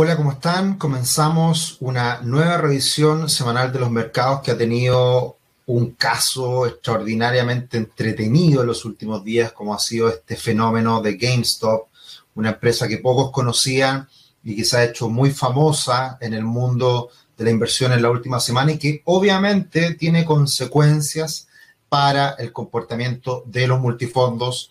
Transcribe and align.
Hola, 0.00 0.16
¿cómo 0.16 0.30
están? 0.30 0.78
Comenzamos 0.78 1.76
una 1.80 2.20
nueva 2.20 2.56
revisión 2.56 3.28
semanal 3.28 3.72
de 3.72 3.80
los 3.80 3.90
mercados 3.90 4.42
que 4.42 4.52
ha 4.52 4.56
tenido 4.56 5.38
un 5.66 5.90
caso 5.96 6.68
extraordinariamente 6.68 7.78
entretenido 7.78 8.60
en 8.60 8.68
los 8.68 8.84
últimos 8.84 9.24
días, 9.24 9.50
como 9.50 9.74
ha 9.74 9.80
sido 9.80 10.08
este 10.08 10.36
fenómeno 10.36 11.02
de 11.02 11.16
GameStop, 11.16 11.88
una 12.36 12.50
empresa 12.50 12.86
que 12.86 12.98
pocos 12.98 13.32
conocían 13.32 14.08
y 14.44 14.54
que 14.54 14.64
se 14.64 14.76
ha 14.76 14.84
hecho 14.84 15.08
muy 15.08 15.32
famosa 15.32 16.16
en 16.20 16.32
el 16.32 16.44
mundo 16.44 17.08
de 17.36 17.46
la 17.46 17.50
inversión 17.50 17.92
en 17.92 18.02
la 18.02 18.10
última 18.10 18.38
semana 18.38 18.70
y 18.70 18.78
que 18.78 19.02
obviamente 19.04 19.96
tiene 19.96 20.24
consecuencias 20.24 21.48
para 21.88 22.36
el 22.38 22.52
comportamiento 22.52 23.42
de 23.46 23.66
los 23.66 23.80
multifondos, 23.80 24.70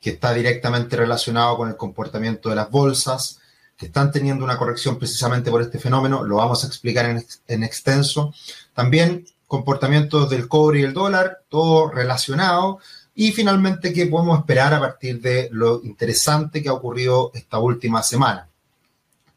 que 0.00 0.10
está 0.10 0.32
directamente 0.32 0.94
relacionado 0.94 1.56
con 1.56 1.68
el 1.68 1.76
comportamiento 1.76 2.48
de 2.48 2.54
las 2.54 2.70
bolsas, 2.70 3.40
que 3.76 3.86
están 3.86 4.12
teniendo 4.12 4.44
una 4.44 4.58
corrección 4.58 4.98
precisamente 4.98 5.50
por 5.50 5.62
este 5.62 5.78
fenómeno, 5.78 6.22
lo 6.22 6.36
vamos 6.36 6.64
a 6.64 6.66
explicar 6.66 7.06
en, 7.06 7.24
en 7.48 7.64
extenso. 7.64 8.32
También 8.74 9.26
comportamientos 9.52 10.30
del 10.30 10.48
cobre 10.48 10.80
y 10.80 10.82
el 10.84 10.94
dólar, 10.94 11.42
todo 11.50 11.90
relacionado. 11.90 12.78
Y 13.14 13.32
finalmente, 13.32 13.92
¿qué 13.92 14.06
podemos 14.06 14.38
esperar 14.38 14.72
a 14.72 14.80
partir 14.80 15.20
de 15.20 15.50
lo 15.52 15.82
interesante 15.84 16.62
que 16.62 16.70
ha 16.70 16.72
ocurrido 16.72 17.30
esta 17.34 17.58
última 17.58 18.02
semana? 18.02 18.48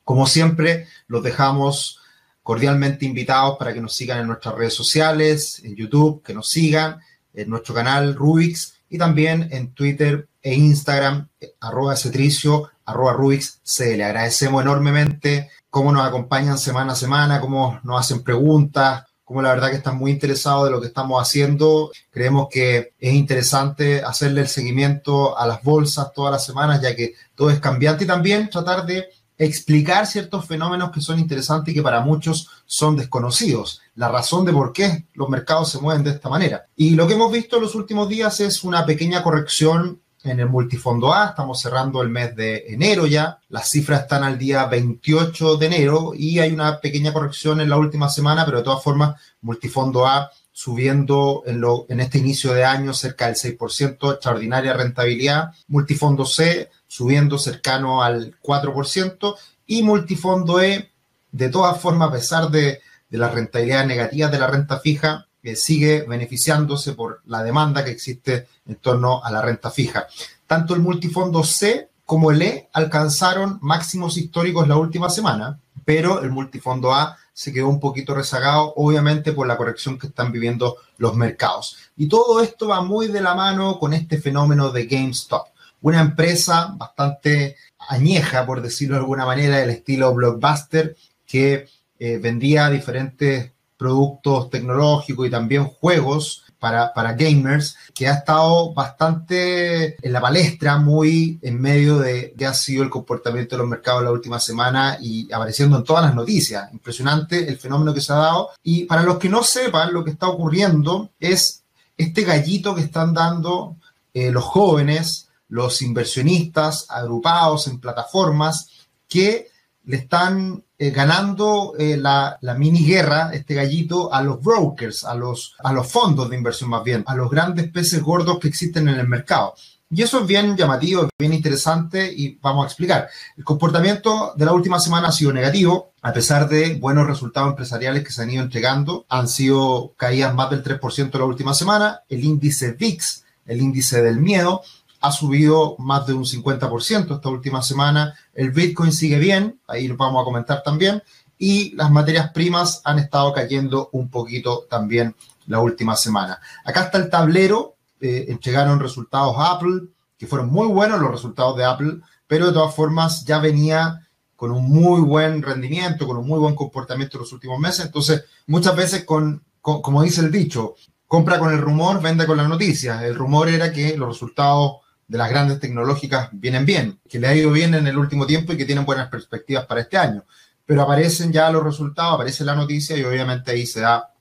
Como 0.06 0.26
siempre, 0.26 0.88
los 1.08 1.22
dejamos 1.22 2.00
cordialmente 2.44 3.06
invitados 3.06 3.58
para 3.58 3.74
que 3.74 3.82
nos 3.82 3.94
sigan 3.94 4.20
en 4.20 4.28
nuestras 4.28 4.56
redes 4.56 4.74
sociales, 4.74 5.62
en 5.66 5.76
YouTube, 5.76 6.24
que 6.24 6.34
nos 6.34 6.48
sigan, 6.48 7.02
en 7.34 7.50
nuestro 7.50 7.76
canal 7.76 8.16
Rubix 8.16 8.76
y 8.90 8.98
también 8.98 9.50
en 9.52 9.74
Twitter 9.74 10.30
e 10.42 10.54
Instagram, 10.54 11.28
arroba 11.60 11.98
cetricio, 11.98 12.70
arroba 12.86 13.14
Rubix 13.14 13.60
C. 13.64 13.98
Le 13.98 14.06
agradecemos 14.06 14.62
enormemente 14.62 15.50
cómo 15.70 15.92
nos 15.92 16.08
acompañan 16.08 16.58
semana 16.58 16.94
a 16.94 16.96
semana, 16.96 17.42
cómo 17.42 17.80
nos 17.84 18.00
hacen 18.00 18.24
preguntas, 18.24 19.04
como 19.24 19.42
la 19.42 19.50
verdad 19.50 19.72
que 19.72 19.78
están 19.78 19.98
muy 19.98 20.12
interesados 20.12 20.66
de 20.66 20.72
lo 20.72 20.80
que 20.80 20.88
estamos 20.88 21.22
haciendo. 21.22 21.92
Creemos 22.12 22.48
que 22.50 22.94
es 23.00 23.14
interesante 23.14 24.04
hacerle 24.04 24.42
el 24.42 24.48
seguimiento 24.48 25.38
a 25.38 25.48
las 25.48 25.64
bolsas 25.64 26.14
todas 26.14 26.32
las 26.32 26.46
semanas, 26.46 26.82
ya 26.82 26.96
que 26.96 27.14
todo 27.34 27.50
es 27.50 27.60
cambiante 27.60 28.04
y 28.04 28.08
también 28.08 28.50
tratar 28.50 28.86
de 28.86 29.06
explicar 29.38 30.08
ciertos 30.08 30.46
fenómenos 30.46 30.92
que 30.92 31.02
son 31.02 31.20
interesantes 31.20 31.72
y 31.72 31.76
que 31.76 31.84
para 31.84 32.00
muchos 32.00 32.50
son 32.66 32.96
desconocidos, 32.96 33.82
la 33.96 34.08
razón 34.08 34.46
de 34.46 34.54
por 34.54 34.72
qué 34.72 35.08
los 35.14 35.28
mercados 35.28 35.72
se 35.72 35.80
mueven 35.80 36.04
de 36.04 36.12
esta 36.12 36.30
manera. 36.30 36.68
Y 36.76 36.92
lo 36.92 37.08
que 37.08 37.16
hemos 37.16 37.32
visto 37.32 37.58
en 37.58 37.64
los 37.64 37.76
últimos 37.76 38.08
días 38.08 38.40
es 38.40 38.64
una 38.64 38.86
pequeña 38.86 39.24
corrección 39.24 40.00
en 40.26 40.40
el 40.40 40.50
multifondo 40.50 41.14
A, 41.14 41.28
estamos 41.28 41.62
cerrando 41.62 42.02
el 42.02 42.10
mes 42.10 42.36
de 42.36 42.66
enero 42.68 43.06
ya, 43.06 43.40
las 43.50 43.70
cifras 43.70 44.02
están 44.02 44.24
al 44.24 44.38
día 44.38 44.66
28 44.66 45.58
de 45.58 45.66
enero 45.66 46.14
y 46.16 46.40
hay 46.40 46.52
una 46.52 46.80
pequeña 46.80 47.14
corrección 47.14 47.62
en 47.62 47.70
la 47.70 47.78
última 47.78 48.10
semana, 48.10 48.46
pero 48.46 48.58
de 48.58 48.64
todas 48.64 48.84
formas, 48.84 49.20
multifondo 49.42 50.06
A 50.08 50.32
subiendo 50.52 51.44
en, 51.46 51.60
lo, 51.60 51.86
en 51.90 52.00
este 52.00 52.18
inicio 52.18 52.54
de 52.54 52.64
año 52.64 52.94
cerca 52.94 53.26
del 53.26 53.36
6%, 53.36 54.14
extraordinaria 54.14 54.74
rentabilidad, 54.74 55.52
multifondo 55.68 56.26
C 56.26 56.70
subiendo 56.88 57.38
cercano 57.38 58.02
al 58.02 58.36
4% 58.42 59.36
y 59.68 59.84
multifondo 59.84 60.62
E, 60.62 60.92
de 61.32 61.50
todas 61.50 61.80
formas, 61.82 62.08
a 62.08 62.14
pesar 62.14 62.50
de, 62.50 62.80
de 63.10 63.18
las 63.18 63.34
rentabilidades 63.34 63.88
negativas 63.88 64.32
de 64.32 64.40
la 64.40 64.48
renta 64.48 64.80
fija, 64.80 65.25
sigue 65.56 66.04
beneficiándose 66.08 66.94
por 66.94 67.22
la 67.26 67.44
demanda 67.44 67.86
que 67.86 67.92
existe 67.92 68.48
en 68.66 68.76
torno 68.78 69.24
a 69.24 69.30
la 69.32 69.42
renta 69.42 69.70
fija. 69.70 70.08
Tanto 70.48 70.74
el 70.74 70.82
multifondo 70.82 71.44
C 71.44 71.90
como 72.06 72.32
el 72.32 72.42
E 72.42 72.70
alcanzaron 72.74 73.60
máximos 73.62 74.18
históricos 74.18 74.68
la 74.68 74.78
última 74.78 75.10
semana, 75.10 75.60
pero 75.84 76.22
el 76.22 76.32
multifondo 76.32 76.94
A 76.94 77.18
se 77.34 77.52
quedó 77.52 77.68
un 77.68 77.80
poquito 77.80 78.16
rezagado, 78.16 78.74
obviamente 78.78 79.34
por 79.34 79.46
la 79.46 79.58
corrección 79.58 80.00
que 80.00 80.08
están 80.08 80.32
viviendo 80.32 80.78
los 80.98 81.16
mercados. 81.16 81.78
Y 81.98 82.08
todo 82.08 82.42
esto 82.42 82.70
va 82.70 82.82
muy 82.82 83.08
de 83.08 83.22
la 83.22 83.36
mano 83.36 83.78
con 83.78 83.94
este 83.94 84.20
fenómeno 84.20 84.72
de 84.72 84.86
GameStop, 84.86 85.48
una 85.82 86.00
empresa 86.00 86.74
bastante 86.78 87.58
añeja, 87.90 88.46
por 88.46 88.62
decirlo 88.62 88.96
de 88.96 89.02
alguna 89.02 89.26
manera, 89.26 89.58
del 89.58 89.70
estilo 89.70 90.14
blockbuster, 90.14 90.96
que 91.28 91.68
eh, 92.00 92.18
vendía 92.18 92.70
diferentes 92.70 93.52
productos 93.86 94.50
tecnológicos 94.50 95.28
y 95.28 95.30
también 95.30 95.66
juegos 95.66 96.44
para, 96.58 96.92
para, 96.92 97.14
gamers, 97.14 97.78
que 97.94 98.08
ha 98.08 98.16
estado 98.16 98.74
bastante 98.74 99.96
en 100.04 100.12
la 100.12 100.20
palestra, 100.20 100.78
muy 100.78 101.38
en 101.44 101.62
medio 101.62 102.00
de 102.00 102.34
qué 102.36 102.48
ha 102.48 102.54
sido 102.56 102.82
el 102.82 102.90
comportamiento 102.90 103.56
de 103.56 103.60
los 103.60 103.70
mercados 103.70 104.04
la 104.04 104.12
última 104.12 104.40
semana 104.40 104.98
y 105.00 105.32
apareciendo 105.32 105.78
en 105.78 105.84
todas 105.84 106.04
las 106.04 106.16
noticias. 106.16 106.74
Impresionante 106.74 107.48
el 107.48 107.60
fenómeno 107.60 107.94
que 107.94 108.02
se 108.02 108.12
ha 108.12 108.16
dado. 108.16 108.50
Y 108.64 108.86
para 108.86 109.04
los 109.04 109.20
que 109.20 109.30
no 109.30 109.44
sepan, 109.44 109.94
lo 109.94 110.04
que 110.04 110.10
está 110.10 110.28
ocurriendo 110.28 111.12
es 111.20 111.62
este 111.96 112.24
gallito 112.24 112.74
que 112.74 112.82
están 112.82 113.14
dando 113.14 113.76
eh, 114.16 114.32
los 114.32 114.46
jóvenes, 114.46 115.30
los 115.50 115.84
inversionistas 115.84 116.88
agrupados 116.90 117.68
en 117.68 117.80
plataformas 117.80 118.88
que 119.08 119.50
le 119.86 119.98
están 119.98 120.64
eh, 120.78 120.92
ganando 120.92 121.74
eh, 121.78 121.98
la, 121.98 122.38
mini 122.58 122.86
guerra, 122.86 123.32
este 123.34 123.54
gallito, 123.54 124.14
a 124.14 124.22
los 124.22 124.42
brokers, 124.42 125.04
a 125.04 125.16
los, 125.16 125.56
a 125.64 125.72
los 125.72 125.88
fondos 125.88 126.30
de 126.30 126.38
inversión 126.38 126.70
más 126.70 126.84
bien, 126.84 127.04
a 127.08 127.16
los 127.16 127.30
grandes 127.30 127.72
peces 127.72 128.02
gordos 128.02 128.40
que 128.40 128.48
existen 128.48 128.88
en 128.88 129.00
el 129.00 129.08
mercado. 129.08 129.54
Y 129.90 130.02
eso 130.02 130.22
es 130.22 130.28
bien 130.28 130.58
llamativo, 130.58 131.08
bien 131.18 131.34
interesante 131.34 132.12
y 132.12 132.38
vamos 132.42 132.64
a 132.64 132.68
explicar. 132.68 133.08
El 133.38 133.44
comportamiento 133.44 134.34
de 134.36 134.46
la 134.46 134.52
última 134.52 134.80
semana 134.80 135.10
ha 135.10 135.12
sido 135.12 135.32
negativo, 135.32 135.94
a 136.02 136.12
pesar 136.12 136.50
de 136.50 136.76
buenos 136.76 137.06
resultados 137.06 137.52
empresariales 137.52 138.04
que 138.04 138.12
se 138.12 138.24
han 138.24 138.32
ido 138.32 138.44
entregando. 138.44 139.06
Han 139.10 139.28
sido 139.28 139.94
caídas 139.96 140.34
más 140.34 140.50
del 140.50 140.64
3% 140.64 141.18
la 141.18 141.26
última 141.26 141.54
semana. 141.54 142.02
El 142.10 142.24
índice 142.24 142.72
VIX, 142.72 143.24
el 143.46 143.62
índice 143.62 144.02
del 144.02 144.20
miedo, 144.20 144.64
ha 145.06 145.12
subido 145.12 145.76
más 145.78 146.08
de 146.08 146.14
un 146.14 146.26
50% 146.26 147.16
esta 147.16 147.30
última 147.30 147.62
semana. 147.62 148.16
El 148.34 148.50
Bitcoin 148.52 148.92
sigue 148.92 149.20
bien, 149.20 149.60
ahí 149.68 149.88
lo 149.88 149.98
vamos 149.98 150.22
a 150.22 150.26
comentar 150.26 150.64
también. 150.64 151.04
Y 151.38 151.76
las 151.76 151.92
materias 151.92 152.32
primas 152.32 152.82
han 152.84 152.98
estado 152.98 153.32
cayendo 153.32 153.90
un 153.92 154.10
poquito 154.10 154.66
también 154.68 155.16
la 155.46 155.60
última 155.60 155.96
semana. 155.96 156.40
Acá 156.64 156.86
está 156.86 156.98
el 156.98 157.12
tablero, 157.12 157.76
eh, 158.02 158.26
entregaron 158.30 158.80
resultados 158.80 159.36
a 159.38 159.52
Apple, 159.52 159.84
que 160.18 160.26
fueron 160.26 160.50
muy 160.50 160.68
buenos 160.68 161.00
los 161.00 161.12
resultados 161.12 161.56
de 161.56 161.66
Apple, 161.66 161.98
pero 162.26 162.48
de 162.48 162.54
todas 162.54 162.74
formas 162.74 163.24
ya 163.26 163.38
venía 163.38 164.08
con 164.36 164.52
un 164.52 164.68
muy 164.68 165.02
buen 165.02 165.44
rendimiento, 165.44 166.08
con 166.08 166.18
un 166.18 166.26
muy 166.26 166.40
buen 166.40 166.56
comportamiento 166.56 167.18
en 167.18 167.22
los 167.22 167.32
últimos 167.32 167.60
meses. 167.60 167.86
Entonces, 167.86 168.24
muchas 168.48 168.76
veces 168.76 169.06
con, 169.06 169.44
como 169.62 170.02
dice 170.02 170.22
el 170.22 170.32
dicho, 170.32 170.74
compra 171.06 171.38
con 171.38 171.54
el 171.54 171.62
rumor, 171.62 172.02
vende 172.02 172.26
con 172.26 172.38
la 172.38 172.48
noticia. 172.48 173.06
El 173.06 173.14
rumor 173.14 173.50
era 173.50 173.72
que 173.72 173.96
los 173.96 174.10
resultados 174.10 174.85
de 175.08 175.18
las 175.18 175.30
grandes 175.30 175.60
tecnológicas 175.60 176.30
vienen 176.32 176.66
bien, 176.66 177.00
que 177.08 177.20
le 177.20 177.28
ha 177.28 177.36
ido 177.36 177.52
bien 177.52 177.74
en 177.74 177.88
el 177.88 177.98
último 177.98 178.26
tiempo 178.26 178.54
y 178.54 178.58
que 178.58 178.66
tienen 178.66 178.86
buenas 178.86 179.10
perspectivas 179.10 179.66
para 179.66 179.82
este 179.82 179.98
año. 179.98 180.24
Pero 180.66 180.82
aparecen 180.82 181.32
ya 181.32 181.50
los 181.52 181.64
resultados, 181.64 182.16
aparece 182.16 182.44
la 182.44 182.56
noticia 182.56 182.98
y 182.98 183.04
obviamente 183.04 183.52
ahí 183.52 183.66
se 183.66 183.82
da 183.82 184.12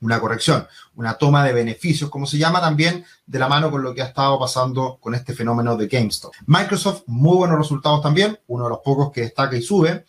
una 0.00 0.20
corrección, 0.20 0.66
una 0.94 1.14
toma 1.14 1.44
de 1.44 1.52
beneficios, 1.52 2.10
como 2.10 2.26
se 2.26 2.38
llama 2.38 2.60
también, 2.60 3.04
de 3.26 3.38
la 3.38 3.48
mano 3.48 3.70
con 3.70 3.82
lo 3.82 3.94
que 3.94 4.02
ha 4.02 4.06
estado 4.06 4.38
pasando 4.38 4.98
con 5.00 5.14
este 5.14 5.34
fenómeno 5.34 5.76
de 5.76 5.88
GameStop. 5.88 6.32
Microsoft, 6.46 7.02
muy 7.06 7.36
buenos 7.36 7.58
resultados 7.58 8.02
también, 8.02 8.38
uno 8.46 8.64
de 8.64 8.70
los 8.70 8.78
pocos 8.80 9.10
que 9.10 9.22
destaca 9.22 9.56
y 9.56 9.62
sube. 9.62 10.04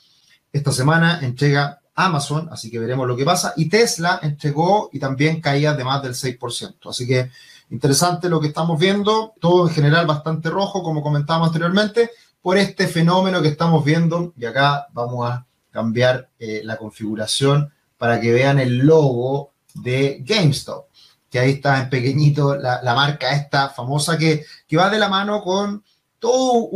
Esta 0.52 0.72
semana 0.72 1.20
entrega 1.22 1.82
Amazon, 1.96 2.50
así 2.52 2.70
que 2.70 2.80
veremos 2.80 3.08
lo 3.08 3.16
que 3.16 3.26
pasa. 3.26 3.54
Y 3.56 3.68
Tesla 3.68 4.20
entregó 4.22 4.90
y 4.94 5.00
también 5.00 5.42
caía 5.42 5.74
de 5.74 5.84
más 5.84 6.02
del 6.02 6.14
6%. 6.14 6.90
Así 6.90 7.08
que 7.08 7.30
Interesante 7.72 8.30
lo 8.30 8.40
que 8.40 8.48
estamos 8.48 8.80
viendo, 8.80 9.34
todo 9.40 9.68
en 9.68 9.74
general 9.74 10.08
bastante 10.08 10.50
rojo, 10.50 10.82
como 10.82 11.04
comentábamos 11.04 11.50
anteriormente, 11.50 12.12
por 12.42 12.58
este 12.58 12.88
fenómeno 12.88 13.42
que 13.42 13.50
estamos 13.50 13.86
viendo. 13.86 14.34
Y 14.38 14.46
acá 14.46 14.88
vamos 14.92 15.30
a 15.30 15.46
cambiar 15.72 16.30
eh, 16.40 16.62
la 16.64 16.78
configuración 16.78 17.72
para 17.98 18.20
que 18.20 18.32
vean 18.32 18.60
el 18.60 18.78
logo 18.80 19.52
de 19.76 20.24
GameStop, 20.26 20.88
que 21.30 21.40
ahí 21.40 21.52
está 21.52 21.80
en 21.80 21.90
pequeñito 21.90 22.56
la, 22.56 22.82
marca 22.96 23.36
esta 23.36 23.70
famosa 23.70 24.18
que, 24.18 24.46
que 24.68 24.78
va 24.78 24.90
de 24.90 24.98
la 24.98 25.10
mano 25.10 25.42
con 25.42 25.84
toda 26.18 26.68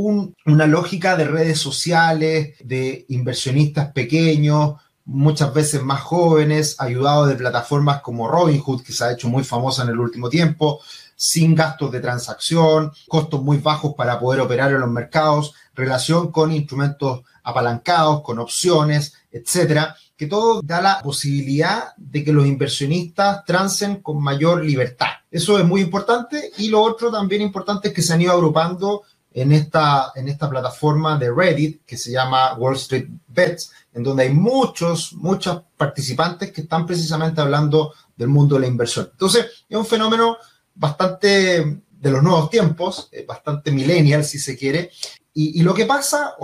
una 0.45 0.68
lógica 0.68 1.18
de 1.18 1.25
redes 1.25 1.60
sociales, 1.60 2.56
de 2.63 3.06
inversionistas 3.10 3.92
pequeños, 3.92 4.75
muchas 5.06 5.54
veces 5.54 5.84
más 5.84 6.02
jóvenes, 6.02 6.76
ayudados 6.80 7.30
de 7.30 7.36
plataformas 7.36 8.02
como 8.02 8.28
Robinhood, 8.28 8.84
que 8.84 8.94
se 8.94 9.04
ha 9.04 9.12
hecho 9.12 9.28
muy 9.28 9.44
famosa 9.44 9.84
en 9.84 9.90
el 9.90 10.00
último 10.00 10.30
tiempo, 10.30 10.80
sin 11.16 11.56
gastos 11.56 11.92
de 11.92 12.00
transacción, 12.00 12.92
costos 13.08 13.42
muy 13.42 13.58
bajos 13.58 13.94
para 13.96 14.20
poder 14.20 14.42
operar 14.42 14.72
en 14.72 14.80
los 14.80 14.90
mercados, 14.90 15.54
relación 15.76 16.32
con 16.32 16.52
instrumentos 16.52 17.22
apalancados, 17.44 18.22
con 18.22 18.40
opciones, 18.40 19.14
etcétera, 19.32 19.96
que 20.16 20.28
todo 20.28 20.62
da 20.62 20.82
la 20.82 21.02
posibilidad 21.02 21.94
de 21.98 22.24
que 22.24 22.32
los 22.32 22.46
inversionistas 22.46 23.44
trancen 23.46 23.98
con 24.02 24.22
mayor 24.22 24.64
libertad. 24.64 25.08
Eso 25.30 25.58
es 25.58 25.66
muy 25.66 25.82
importante 25.82 26.52
y 26.58 26.70
lo 26.70 26.82
otro 26.82 27.12
también 27.12 27.42
importante 27.42 27.90
es 27.90 27.94
que 27.94 28.02
se 28.02 28.14
han 28.14 28.22
ido 28.22 28.34
agrupando 28.34 29.04
en 29.33 29.51
esta, 29.51 30.12
en 30.15 30.27
esta 30.27 30.50
plataforma 30.50 31.18
de 31.18 31.31
Reddit 31.31 31.83
que 31.85 31.97
se 31.97 32.12
llama 32.12 32.53
Wall 32.56 32.75
Street 32.75 33.07
Bets, 33.27 33.71
en 33.94 34.03
donde 34.03 34.24
hay 34.24 34.30
muchos, 34.30 35.13
muchos 35.13 35.63
participantes 35.75 36.51
que 36.51 36.62
están 36.62 36.85
precisamente 36.85 37.41
hablando 37.41 37.94
del 38.15 38.27
mundo 38.27 38.56
de 38.56 38.62
la 38.62 38.68
inversión. 38.68 39.09
Entonces, 39.12 39.45
es 39.68 39.77
un 39.77 39.85
fenómeno 39.85 40.38
bastante 40.75 41.81
de 41.89 42.12
los 42.12 42.21
nuevos 42.21 42.50
tiempos, 42.50 43.09
eh, 43.12 43.25
bastante 43.27 43.71
millennial 43.71 44.24
si 44.24 44.38
se 44.38 44.57
quiere, 44.57 44.91
y, 45.35 45.63
lo 45.63 45.74
que 45.74 45.85
pasa 45.85 46.35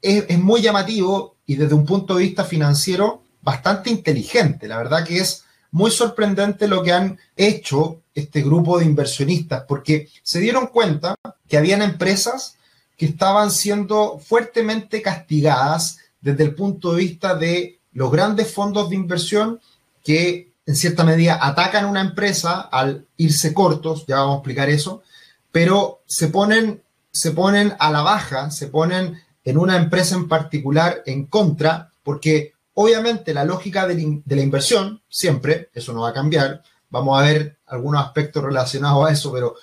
es, 0.00 0.24
es 0.26 0.38
muy 0.38 0.62
llamativo 0.62 1.36
y 1.44 1.56
desde 1.56 1.74
un 1.74 1.84
punto 1.84 2.14
de 2.14 2.22
vista 2.22 2.42
financiero 2.42 3.24
bastante 3.42 3.90
inteligente. 3.90 4.66
La 4.66 4.78
verdad 4.78 5.04
que 5.04 5.18
es 5.18 5.44
muy 5.72 5.90
sorprendente 5.90 6.68
lo 6.68 6.82
que 6.82 6.92
han 6.92 7.18
hecho 7.36 8.00
este 8.14 8.42
grupo 8.42 8.78
de 8.78 8.84
inversionistas, 8.84 9.64
porque 9.68 10.08
se 10.22 10.40
dieron 10.40 10.66
cuenta 10.66 11.14
que 11.48 11.56
habían 11.56 11.82
empresas 11.82 12.56
que 12.96 13.06
estaban 13.06 13.50
siendo 13.50 14.18
fuertemente 14.18 15.00
castigadas 15.00 15.98
desde 16.20 16.44
el 16.44 16.54
punto 16.54 16.92
de 16.92 16.98
vista 16.98 17.34
de 17.34 17.78
los 17.92 18.10
grandes 18.10 18.52
fondos 18.52 18.90
de 18.90 18.96
inversión 18.96 19.60
que 20.04 20.50
en 20.66 20.76
cierta 20.76 21.04
medida 21.04 21.38
atacan 21.40 21.86
una 21.86 22.00
empresa 22.00 22.60
al 22.60 23.06
irse 23.16 23.54
cortos, 23.54 24.04
ya 24.06 24.16
vamos 24.16 24.34
a 24.34 24.38
explicar 24.38 24.68
eso, 24.68 25.02
pero 25.50 26.02
se 26.06 26.28
ponen, 26.28 26.82
se 27.10 27.32
ponen 27.32 27.74
a 27.78 27.90
la 27.90 28.02
baja, 28.02 28.50
se 28.50 28.68
ponen 28.68 29.20
en 29.44 29.58
una 29.58 29.76
empresa 29.76 30.14
en 30.14 30.28
particular 30.28 31.02
en 31.06 31.26
contra, 31.26 31.90
porque 32.02 32.52
obviamente 32.74 33.34
la 33.34 33.44
lógica 33.44 33.86
de 33.86 34.22
la, 34.26 34.42
inversión, 34.42 35.02
siempre, 35.08 35.70
eso 35.74 35.92
no 35.92 36.02
va 36.02 36.10
a 36.10 36.14
cambiar, 36.14 36.62
vamos 36.88 37.20
a 37.20 37.24
ver 37.24 37.58
algunos 37.66 38.04
aspectos 38.04 38.42
relacionados 38.42 39.08
a 39.08 39.12
eso, 39.12 39.32
pero 39.32 39.54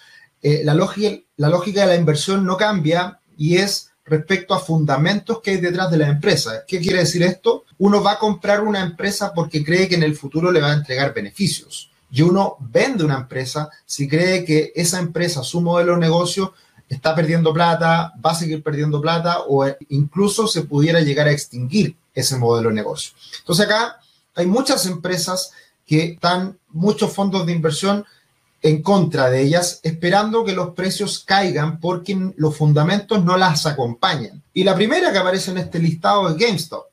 eh, 0.42 0.62
la, 0.63 0.74
lógica, 0.74 1.21
la 1.38 1.50
lógica 1.50 1.81
de 1.81 1.88
la 1.88 1.95
inversión 1.95 2.45
no 2.45 2.57
cambia 2.57 3.19
y 3.38 3.57
es 3.57 3.92
respecto 4.06 4.54
a 4.54 4.59
fundamentos 4.59 5.42
que 5.42 5.51
hay 5.51 5.57
detrás 5.57 5.92
de 5.92 5.98
la 5.98 6.07
empresa. 6.07 6.63
¿Qué 6.68 6.80
quiere 6.80 7.00
decir 7.00 7.24
esto? 7.24 7.65
Uno 7.77 8.01
va 8.01 8.13
a 8.13 8.19
comprar 8.19 8.62
una 8.62 8.81
empresa 8.81 9.33
porque 9.33 9.63
cree 9.63 9.88
que 9.88 9.95
en 9.95 10.03
el 10.03 10.15
futuro 10.15 10.51
le 10.51 10.62
va 10.62 10.71
a 10.71 10.75
entregar 10.75 11.13
beneficios. 11.13 11.92
Y 12.10 12.21
uno 12.21 12.56
vende 12.60 13.03
una 13.03 13.18
empresa 13.18 13.69
si 13.86 14.07
cree 14.07 14.45
que 14.45 14.71
esa 14.75 15.00
empresa, 15.00 15.44
su 15.44 15.60
modelo 15.60 15.94
de 15.94 16.00
negocio, 16.00 16.53
está 16.88 17.13
perdiendo 17.13 17.53
plata, 17.53 18.13
va 18.25 18.31
a 18.31 18.36
seguir 18.36 18.63
perdiendo 18.63 19.01
plata 19.01 19.39
o 19.48 19.65
incluso 19.89 20.48
se 20.48 20.62
pudiera 20.62 21.01
llegar 21.01 21.27
a 21.27 21.31
extinguir 21.31 21.98
ese 22.18 22.38
modelo 22.38 22.69
de 22.69 22.75
negocio. 22.75 23.14
Entonces 23.40 23.66
acá 23.66 24.00
hay 24.36 24.46
muchas 24.46 24.86
empresas 24.86 25.52
que 25.86 26.04
están, 26.14 26.58
muchos 26.69 27.14
fondos 27.14 27.46
de 27.46 27.54
inversión 27.54 28.06
en 28.62 28.81
contra 28.81 29.30
de 29.30 29.42
ellas, 29.44 29.80
esperando 29.84 30.44
que 30.44 30.54
los 30.54 30.74
precios 30.74 31.19
caigan 31.19 31.80
porque 31.80 32.18
los 32.36 32.58
fundamentos 32.58 33.24
no 33.24 33.38
las 33.38 33.66
acompañan. 33.66 34.42
Y 34.54 34.64
la 34.64 34.75
primera 34.75 35.12
que 35.12 35.18
aparece 35.19 35.52
en 35.52 35.60
este 35.60 35.80
listado 35.80 36.28
es 36.28 36.36
GameStop, 36.36 36.86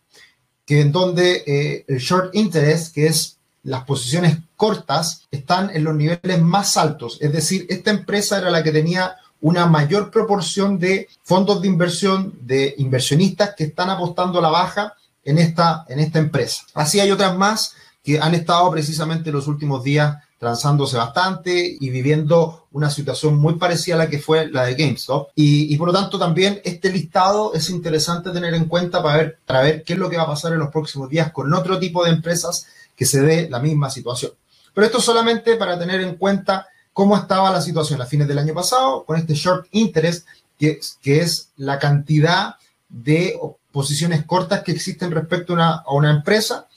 que 0.67 0.83
en 0.83 0.93
donde 0.93 1.43
eh, 1.47 1.85
el 1.89 1.99
short 1.99 2.35
interest, 2.35 2.95
que 2.95 3.07
es 3.07 3.39
las 3.63 3.85
posiciones 3.85 4.37
cortas, 4.57 5.23
están 5.31 5.71
en 5.75 5.85
los 5.85 5.95
niveles 5.95 6.41
más 6.43 6.77
altos. 6.77 7.19
Es 7.21 7.33
decir, 7.33 7.67
esta 7.69 7.91
empresa 7.91 8.39
era 8.39 8.51
la 8.51 8.63
que 8.63 8.73
tenía 8.73 9.17
una 9.41 9.67
mayor 9.67 10.11
proporción 10.11 10.79
de 10.79 11.09
fondos 11.23 11.61
de 11.61 11.69
inversión, 11.69 12.39
de 12.43 12.75
inversionistas 12.79 13.55
que 13.55 13.65
están 13.65 13.91
apostando 13.91 14.39
a 14.39 14.43
la 14.43 14.49
baja 14.51 14.95
en 15.25 15.39
esta, 15.39 15.85
en 15.89 16.01
esta 16.01 16.19
empresa. 16.19 16.63
Así 16.75 17.01
hay 17.01 17.11
otras 17.11 17.37
más 17.37 17.75
que 18.03 18.21
han 18.21 18.35
estado 18.35 18.71
precisamente 18.71 19.33
los 19.33 19.47
últimos 19.49 19.83
días 19.83 20.17
transándose 20.39 20.99
bastante 20.99 21.79
y 21.81 21.89
viviendo 21.89 22.67
una 22.73 22.91
situación 22.91 23.39
muy 23.39 23.55
parecida 23.55 23.95
a 23.95 23.99
la 23.99 24.11
que 24.11 24.19
fue 24.19 24.51
la 24.51 24.65
de 24.65 24.75
GameStop. 24.75 25.31
Y, 25.35 25.75
por 25.79 25.89
lo 25.89 25.95
tanto 25.95 26.19
también 26.19 26.61
este 26.65 26.93
listado 26.93 27.55
es 27.55 27.71
interesante 27.71 28.31
tener 28.31 28.53
en 28.53 28.67
cuenta 28.67 29.03
para 29.03 29.17
ver, 29.17 29.39
para 29.47 29.63
ver 29.63 29.83
qué 29.85 29.95
es 29.95 29.99
lo 29.99 30.11
que 30.11 30.19
va 30.19 30.25
a 30.25 30.29
pasar 30.29 30.53
en 30.53 30.59
los 30.59 30.69
próximos 30.69 31.09
días 31.09 31.33
con 31.33 31.53
otro 31.55 31.79
tipo 31.79 32.05
de 32.05 32.11
empresas 32.11 32.67
que 32.95 33.07
se 33.07 33.23
dé 33.23 33.49
la 33.49 33.59
misma 33.59 33.89
situación. 33.89 34.33
Pero 34.75 34.87
esto 34.87 35.01
solamente 35.01 35.57
para 35.57 35.79
tener 35.79 36.03
en 36.03 36.17
cuenta 36.17 36.67
cómo 36.93 37.17
estaba 37.17 37.51
la 37.51 37.63
situación 37.63 38.03
a 38.03 38.07
fines 38.07 38.29
del 38.29 38.39
año 38.39 38.53
pasado 38.53 39.05
con 39.05 39.17
este 39.17 39.33
short 39.33 39.67
interest, 39.71 40.27
que, 40.59 40.79
que 41.01 41.21
es 41.21 41.49
la 41.57 41.79
cantidad 41.79 42.57
de 42.91 43.39
posiciones 43.75 44.25
cortas 44.25 44.63
que 44.63 44.71
existen 44.71 45.11
respecto 45.11 45.57
a 45.57 45.85
una, 45.93 46.11
empresa 46.13 46.69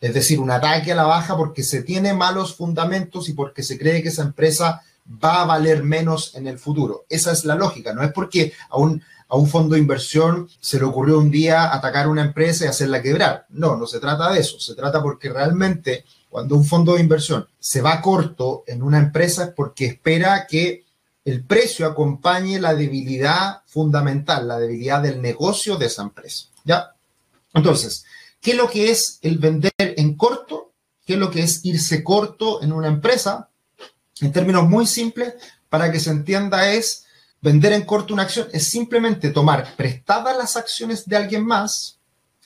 es 0.00 0.14
decir, 0.14 0.40
un 0.40 0.50
ataque 0.50 0.92
a 0.92 0.96
la 0.96 1.04
baja 1.04 1.36
porque 1.36 1.62
se 1.62 1.82
tiene 1.82 2.14
malos 2.14 2.56
fundamentos 2.56 3.28
y 3.28 3.34
porque 3.34 3.62
se 3.62 3.78
cree 3.78 4.02
que 4.02 4.08
esa 4.08 4.22
empresa 4.22 4.80
va 5.22 5.42
a 5.42 5.44
valer 5.44 5.82
menos 5.82 6.34
en 6.36 6.46
el 6.46 6.58
futuro. 6.58 7.04
Esa 7.10 7.32
es 7.32 7.44
la 7.44 7.54
lógica, 7.54 7.92
no 7.92 8.02
es 8.02 8.12
porque 8.12 8.54
a 8.70 8.78
un, 8.78 9.02
a 9.28 9.36
un 9.36 9.46
fondo 9.46 9.74
de 9.74 9.80
inversión 9.80 10.48
se 10.58 10.78
le 10.78 10.84
ocurrió 10.84 11.18
un 11.18 11.30
día 11.30 11.74
atacar 11.74 12.08
una 12.08 12.22
empresa 12.22 12.64
y 12.64 12.68
hacerla 12.68 13.02
quebrar. 13.02 13.44
No, 13.50 13.76
no 13.76 13.86
se 13.86 14.00
trata 14.00 14.32
de 14.32 14.40
eso, 14.40 14.58
se 14.58 14.74
trata 14.74 15.02
porque 15.02 15.28
realmente 15.28 16.04
cuando 16.30 16.56
un 16.56 16.64
fondo 16.64 16.94
de 16.94 17.02
inversión 17.02 17.46
se 17.58 17.82
va 17.82 18.00
corto 18.00 18.64
en 18.66 18.82
una 18.82 18.98
empresa 18.98 19.44
es 19.44 19.50
porque 19.50 19.84
espera 19.84 20.46
que 20.46 20.84
el 21.30 21.44
precio 21.44 21.86
acompañe 21.86 22.60
la 22.60 22.74
debilidad 22.74 23.62
fundamental, 23.66 24.48
la 24.48 24.58
debilidad 24.58 25.02
del 25.02 25.20
negocio 25.20 25.76
de 25.76 25.86
esa 25.86 26.02
empresa. 26.02 26.46
¿Ya? 26.64 26.94
Entonces, 27.54 28.04
¿Qué 28.40 28.52
es 28.52 28.56
lo 28.56 28.70
que 28.70 28.90
es 28.90 29.18
el 29.22 29.38
vender 29.38 29.72
en 29.78 30.16
corto? 30.16 30.72
¿Qué 31.04 31.14
es 31.14 31.18
lo 31.18 31.30
que 31.30 31.42
es 31.42 31.64
irse 31.64 32.04
corto 32.04 32.62
en 32.62 32.72
una 32.72 32.88
empresa? 32.88 33.50
En 34.20 34.32
términos 34.32 34.68
muy 34.68 34.86
simples, 34.86 35.34
para 35.68 35.90
que 35.90 36.00
se 36.00 36.10
entienda, 36.10 36.72
es 36.72 37.04
vender 37.40 37.72
en 37.72 37.84
corto 37.84 38.14
una 38.14 38.24
acción, 38.24 38.48
es 38.52 38.64
simplemente 38.66 39.30
tomar 39.30 39.76
prestadas 39.76 40.36
las 40.36 40.56
acciones 40.56 41.08
de 41.08 41.16
alguien 41.16 41.44
más. 41.44 41.98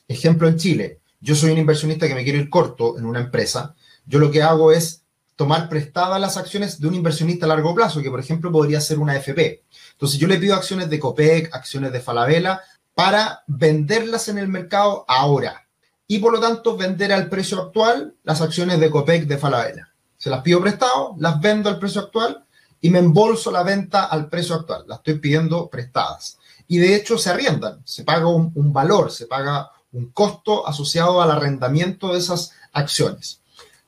Ejemplo 0.08 0.48
en 0.48 0.56
Chile, 0.56 1.00
yo 1.20 1.34
soy 1.34 1.50
un 1.50 1.58
inversionista 1.58 2.08
que 2.08 2.14
me 2.14 2.24
quiero 2.24 2.38
ir 2.38 2.50
corto 2.50 2.98
en 2.98 3.06
una 3.06 3.20
empresa. 3.20 3.74
Yo 4.06 4.18
lo 4.18 4.30
que 4.30 4.42
hago 4.42 4.72
es 4.72 5.01
tomar 5.42 5.68
prestadas 5.68 6.20
las 6.20 6.36
acciones 6.36 6.80
de 6.80 6.86
un 6.86 6.94
inversionista 6.94 7.46
a 7.46 7.48
largo 7.48 7.74
plazo, 7.74 8.00
que 8.00 8.10
por 8.10 8.20
ejemplo 8.20 8.52
podría 8.52 8.80
ser 8.80 9.00
una 9.00 9.16
FP. 9.16 9.64
Entonces 9.90 10.20
yo 10.20 10.28
le 10.28 10.38
pido 10.38 10.54
acciones 10.54 10.88
de 10.88 11.00
Copec, 11.00 11.52
acciones 11.52 11.90
de 11.90 11.98
Falabella, 11.98 12.60
para 12.94 13.42
venderlas 13.48 14.28
en 14.28 14.38
el 14.38 14.46
mercado 14.46 15.04
ahora 15.08 15.66
y 16.06 16.20
por 16.20 16.32
lo 16.32 16.38
tanto 16.38 16.76
vender 16.76 17.12
al 17.12 17.28
precio 17.28 17.60
actual 17.60 18.14
las 18.22 18.40
acciones 18.40 18.78
de 18.78 18.88
Copec 18.88 19.26
de 19.26 19.36
Falabella. 19.36 19.88
Se 20.16 20.30
las 20.30 20.42
pido 20.42 20.60
prestado, 20.60 21.16
las 21.18 21.40
vendo 21.40 21.68
al 21.68 21.80
precio 21.80 22.02
actual 22.02 22.44
y 22.80 22.90
me 22.90 23.00
embolso 23.00 23.50
la 23.50 23.64
venta 23.64 24.04
al 24.04 24.28
precio 24.28 24.54
actual. 24.54 24.84
Las 24.86 24.98
estoy 24.98 25.18
pidiendo 25.18 25.68
prestadas. 25.68 26.38
Y 26.68 26.78
de 26.78 26.94
hecho 26.94 27.18
se 27.18 27.30
arriendan, 27.30 27.82
se 27.84 28.04
paga 28.04 28.28
un, 28.28 28.72
valor, 28.72 29.10
se 29.10 29.26
paga 29.26 29.72
un 29.90 30.12
costo 30.12 30.68
asociado 30.68 31.20
al 31.20 31.32
arrendamiento 31.32 32.12
de 32.12 32.20
esas 32.20 32.52
acciones. 32.72 33.40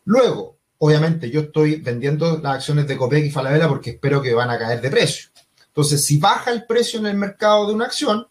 Luego, 0.05 0.54
obviamente 0.85 1.31
yo 1.31 1.41
estoy 1.41 1.77
vendiendo 1.77 2.39
las 2.43 2.57
acciones 2.57 2.87
de 2.87 2.99
Copec 2.99 3.25
y 3.25 3.31
Falabella 3.31 3.69
porque 3.69 3.91
espero 3.93 4.21
que 4.21 4.35
van 4.35 4.51
a 4.51 4.59
caer 4.59 4.83
de 4.83 4.91
precio. 4.91 5.31
Entonces, 5.69 6.05
si 6.05 6.19
baja 6.19 6.51
el 6.51 6.67
precio 6.67 7.01
en 7.01 7.07
el 7.07 7.17
mercado 7.17 7.67
de 7.67 7.73
una 7.73 7.87
acción 7.87 8.29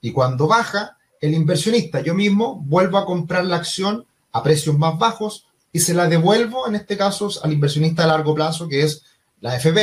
y 0.00 0.12
cuando 0.12 0.46
baja, 0.46 0.96
el 1.20 1.34
inversionista, 1.34 2.00
yo 2.00 2.14
mismo, 2.14 2.62
vuelvo 2.64 2.98
a 2.98 3.04
comprar 3.04 3.44
la 3.44 3.56
acción 3.56 4.06
a 4.30 4.44
precios 4.44 4.78
más 4.78 4.96
bajos 4.96 5.48
y 5.72 5.80
se 5.80 5.92
la 5.92 6.06
devuelvo, 6.06 6.68
en 6.68 6.76
este 6.76 6.96
caso, 6.96 7.30
al 7.42 7.52
inversionista 7.52 8.04
a 8.04 8.06
largo 8.06 8.32
plazo, 8.32 8.68
que 8.68 8.84
es 8.84 9.02
la 9.40 9.58
FB, 9.58 9.76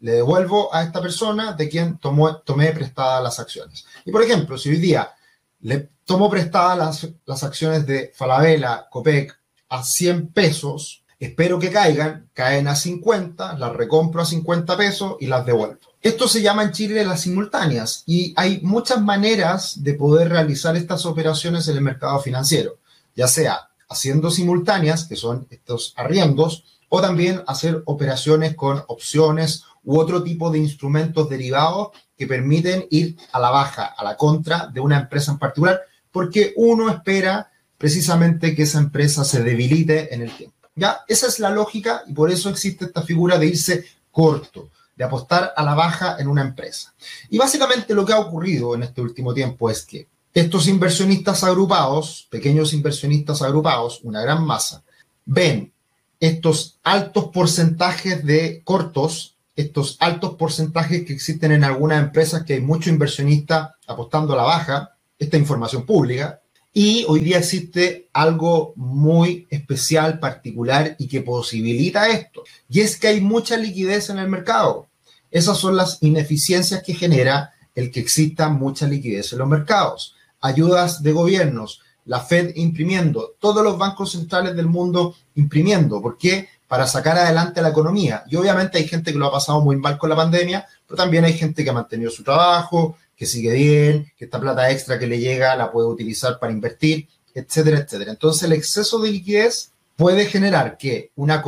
le 0.00 0.12
devuelvo 0.12 0.74
a 0.74 0.82
esta 0.84 1.02
persona 1.02 1.52
de 1.52 1.68
quien 1.68 1.98
tomé 1.98 2.72
prestadas 2.72 3.22
las 3.22 3.38
acciones. 3.38 3.84
Y 4.06 4.10
por 4.10 4.22
ejemplo, 4.22 4.56
si 4.56 4.70
hoy 4.70 4.78
día 4.78 5.12
le 5.60 5.90
tomo 6.06 6.30
prestadas 6.30 6.78
las, 6.78 7.08
las 7.26 7.44
acciones 7.44 7.86
de 7.86 8.10
Falabella, 8.14 8.86
Copec, 8.90 9.38
a 9.68 9.84
100 9.84 10.28
pesos, 10.28 11.04
espero 11.18 11.58
que 11.58 11.70
caigan, 11.70 12.28
caen 12.32 12.68
a 12.68 12.76
50, 12.76 13.58
las 13.58 13.72
recompro 13.74 14.22
a 14.22 14.26
50 14.26 14.76
pesos 14.76 15.16
y 15.20 15.26
las 15.26 15.44
devuelvo. 15.44 15.78
Esto 16.00 16.28
se 16.28 16.42
llama 16.42 16.62
en 16.62 16.72
Chile 16.72 17.04
las 17.04 17.22
simultáneas 17.22 18.04
y 18.06 18.32
hay 18.36 18.60
muchas 18.62 19.00
maneras 19.02 19.82
de 19.82 19.94
poder 19.94 20.28
realizar 20.28 20.76
estas 20.76 21.04
operaciones 21.06 21.66
en 21.68 21.76
el 21.76 21.82
mercado 21.82 22.20
financiero, 22.20 22.78
ya 23.16 23.26
sea 23.26 23.68
haciendo 23.88 24.30
simultáneas, 24.30 25.04
que 25.04 25.16
son 25.16 25.46
estos 25.50 25.94
arriendos, 25.96 26.64
o 26.88 27.00
también 27.00 27.42
hacer 27.46 27.82
operaciones 27.86 28.54
con 28.54 28.82
opciones 28.86 29.64
u 29.84 29.98
otro 29.98 30.22
tipo 30.22 30.50
de 30.50 30.58
instrumentos 30.58 31.28
derivados 31.28 31.88
que 32.16 32.26
permiten 32.26 32.86
ir 32.90 33.16
a 33.32 33.40
la 33.40 33.50
baja, 33.50 33.86
a 33.86 34.04
la 34.04 34.16
contra 34.16 34.66
de 34.66 34.80
una 34.80 34.98
empresa 34.98 35.32
en 35.32 35.38
particular, 35.38 35.80
porque 36.10 36.52
uno 36.56 36.90
espera 36.90 37.50
precisamente 37.76 38.54
que 38.54 38.62
esa 38.62 38.78
empresa 38.78 39.24
se 39.24 39.42
debilite 39.42 40.14
en 40.14 40.22
el 40.22 40.30
tiempo. 40.32 40.57
Ya, 40.78 41.04
esa 41.08 41.26
es 41.26 41.38
la 41.40 41.50
lógica 41.50 42.02
y 42.06 42.12
por 42.12 42.30
eso 42.30 42.48
existe 42.48 42.86
esta 42.86 43.02
figura 43.02 43.38
de 43.38 43.46
irse 43.46 43.84
corto 44.10 44.70
de 44.96 45.04
apostar 45.04 45.52
a 45.56 45.62
la 45.62 45.74
baja 45.74 46.16
en 46.18 46.28
una 46.28 46.42
empresa. 46.42 46.92
Y 47.30 47.38
básicamente 47.38 47.94
lo 47.94 48.04
que 48.04 48.12
ha 48.12 48.20
ocurrido 48.20 48.74
en 48.74 48.82
este 48.82 49.00
último 49.00 49.32
tiempo 49.32 49.70
es 49.70 49.84
que 49.84 50.08
estos 50.34 50.66
inversionistas 50.66 51.44
agrupados, 51.44 52.26
pequeños 52.30 52.72
inversionistas 52.72 53.42
agrupados, 53.42 54.00
una 54.02 54.20
gran 54.20 54.44
masa, 54.44 54.82
ven 55.24 55.72
estos 56.20 56.78
altos 56.82 57.30
porcentajes 57.32 58.24
de 58.24 58.62
cortos 58.64 59.38
estos 59.58 59.96
altos 59.98 60.36
porcentajes 60.36 61.04
que 61.04 61.12
existen 61.12 61.50
en 61.50 61.64
algunas 61.64 62.00
empresas, 62.00 62.44
que 62.44 62.54
hay 62.54 62.60
muchos 62.60 62.92
inversionistas 62.92 63.72
apostando 63.88 64.32
a 64.32 64.36
la 64.36 64.44
baja, 64.44 64.96
esta 65.18 65.36
información 65.36 65.84
pública, 65.84 66.40
y 66.80 67.04
hoy 67.08 67.18
día 67.18 67.38
existe 67.38 68.08
algo 68.12 68.72
muy 68.76 69.48
especial, 69.50 70.20
particular 70.20 70.94
y 70.96 71.08
que 71.08 71.22
posibilita 71.22 72.08
esto. 72.08 72.44
Y 72.68 72.82
es 72.82 72.96
que 72.96 73.08
hay 73.08 73.20
mucha 73.20 73.56
liquidez 73.56 74.10
en 74.10 74.20
el 74.20 74.28
mercado. 74.28 74.86
Esas 75.28 75.58
son 75.58 75.74
las 75.74 76.00
ineficiencias 76.02 76.84
que 76.84 76.94
genera 76.94 77.52
el 77.74 77.90
que 77.90 77.98
exista 77.98 78.48
mucha 78.48 78.86
liquidez 78.86 79.32
en 79.32 79.40
los 79.40 79.48
mercados. 79.48 80.14
Ayudas 80.40 81.02
de 81.02 81.10
gobiernos, 81.10 81.82
la 82.04 82.20
Fed 82.20 82.52
imprimiendo, 82.54 83.34
todos 83.40 83.64
los 83.64 83.76
bancos 83.76 84.12
centrales 84.12 84.54
del 84.54 84.66
mundo 84.66 85.16
imprimiendo. 85.34 86.00
¿Por 86.00 86.16
qué? 86.16 86.48
Para 86.68 86.86
sacar 86.86 87.18
adelante 87.18 87.60
la 87.60 87.70
economía. 87.70 88.22
Y 88.28 88.36
obviamente 88.36 88.78
hay 88.78 88.86
gente 88.86 89.10
que 89.10 89.18
lo 89.18 89.26
ha 89.26 89.32
pasado 89.32 89.60
muy 89.62 89.74
mal 89.74 89.98
con 89.98 90.10
la 90.10 90.16
pandemia, 90.16 90.64
pero 90.86 90.96
también 90.96 91.24
hay 91.24 91.32
gente 91.32 91.64
que 91.64 91.70
ha 91.70 91.72
mantenido 91.72 92.12
su 92.12 92.22
trabajo, 92.22 92.96
que 93.18 93.26
sigue 93.26 93.52
bien, 93.52 94.12
que 94.16 94.26
esta 94.26 94.40
plata 94.40 94.70
extra 94.70 94.98
que 94.98 95.08
le 95.08 95.18
llega 95.18 95.56
la 95.56 95.72
puede 95.72 95.88
utilizar 95.88 96.38
para 96.38 96.52
invertir, 96.52 97.08
etcétera, 97.34 97.78
etcétera. 97.78 98.12
Entonces 98.12 98.44
el 98.44 98.52
exceso 98.52 99.00
de 99.00 99.10
liquidez 99.10 99.72
puede 99.96 100.26
generar 100.26 100.78
que 100.78 101.10
una, 101.16 101.42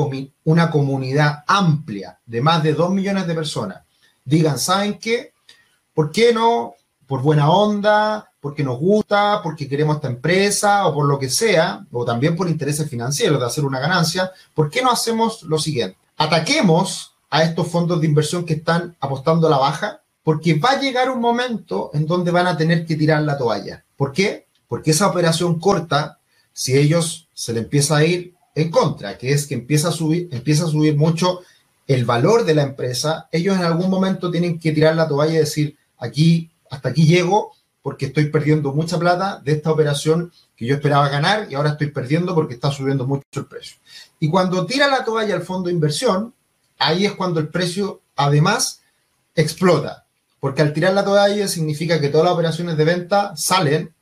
una 0.44 0.70
comunidad 0.72 1.44
amplia 1.46 2.18
de 2.26 2.40
más 2.40 2.64
de 2.64 2.74
2 2.74 2.90
millones 2.90 3.28
de 3.28 3.34
personas 3.34 3.82
digan, 4.24 4.58
¿saben 4.58 4.98
qué? 4.98 5.32
¿Por 5.94 6.10
qué 6.10 6.32
no? 6.34 6.74
Por 7.06 7.22
buena 7.22 7.48
onda, 7.48 8.32
porque 8.40 8.64
nos 8.64 8.80
gusta, 8.80 9.40
porque 9.40 9.68
queremos 9.68 9.96
esta 9.96 10.08
empresa 10.08 10.86
o 10.86 10.94
por 10.94 11.06
lo 11.06 11.20
que 11.20 11.30
sea, 11.30 11.86
o 11.92 12.04
también 12.04 12.34
por 12.34 12.48
intereses 12.48 12.90
financieros 12.90 13.38
de 13.38 13.46
hacer 13.46 13.64
una 13.64 13.78
ganancia, 13.78 14.32
¿por 14.54 14.70
qué 14.70 14.82
no 14.82 14.90
hacemos 14.90 15.44
lo 15.44 15.58
siguiente? 15.58 15.96
Ataquemos 16.16 17.14
a 17.30 17.44
estos 17.44 17.68
fondos 17.68 18.00
de 18.00 18.08
inversión 18.08 18.44
que 18.44 18.54
están 18.54 18.96
apostando 18.98 19.46
a 19.46 19.50
la 19.50 19.58
baja 19.58 20.00
porque 20.22 20.54
va 20.54 20.72
a 20.72 20.80
llegar 20.80 21.10
un 21.10 21.20
momento 21.20 21.90
en 21.94 22.06
donde 22.06 22.30
van 22.30 22.46
a 22.46 22.56
tener 22.56 22.84
que 22.86 22.96
tirar 22.96 23.22
la 23.22 23.38
toalla. 23.38 23.84
¿Por 23.96 24.12
qué? 24.12 24.46
Porque 24.68 24.92
esa 24.92 25.08
operación 25.08 25.58
corta, 25.58 26.18
si 26.52 26.76
ellos 26.76 27.28
se 27.32 27.52
le 27.52 27.60
empieza 27.60 27.96
a 27.96 28.04
ir 28.04 28.34
en 28.54 28.70
contra, 28.70 29.16
que 29.16 29.32
es 29.32 29.46
que 29.46 29.54
empieza 29.54 29.88
a 29.88 29.92
subir, 29.92 30.28
empieza 30.32 30.64
a 30.64 30.68
subir 30.68 30.96
mucho 30.96 31.40
el 31.86 32.04
valor 32.04 32.44
de 32.44 32.54
la 32.54 32.62
empresa, 32.62 33.28
ellos 33.32 33.56
en 33.56 33.64
algún 33.64 33.90
momento 33.90 34.30
tienen 34.30 34.58
que 34.58 34.72
tirar 34.72 34.94
la 34.94 35.08
toalla 35.08 35.34
y 35.34 35.38
decir, 35.38 35.76
aquí, 35.98 36.50
hasta 36.70 36.90
aquí 36.90 37.04
llego, 37.06 37.52
porque 37.82 38.06
estoy 38.06 38.26
perdiendo 38.26 38.72
mucha 38.72 38.98
plata 38.98 39.40
de 39.42 39.52
esta 39.52 39.72
operación 39.72 40.30
que 40.54 40.66
yo 40.66 40.74
esperaba 40.74 41.08
ganar 41.08 41.48
y 41.50 41.54
ahora 41.54 41.70
estoy 41.70 41.90
perdiendo 41.90 42.34
porque 42.34 42.54
está 42.54 42.70
subiendo 42.70 43.06
mucho 43.06 43.24
el 43.34 43.46
precio. 43.46 43.78
Y 44.18 44.28
cuando 44.28 44.66
tira 44.66 44.86
la 44.86 45.04
toalla 45.04 45.34
al 45.34 45.42
fondo 45.42 45.68
de 45.68 45.74
inversión, 45.74 46.34
ahí 46.78 47.06
es 47.06 47.12
cuando 47.12 47.40
el 47.40 47.48
precio 47.48 48.02
además 48.16 48.82
explota. 49.34 50.04
Porque 50.40 50.62
al 50.62 50.72
tirar 50.72 50.94
la 50.94 51.04
toalla 51.04 51.46
significa 51.46 52.00
que 52.00 52.08
todas 52.08 52.24
las 52.24 52.34
operaciones 52.34 52.76
de 52.76 52.84
venta 52.84 53.36
salen, 53.36 53.94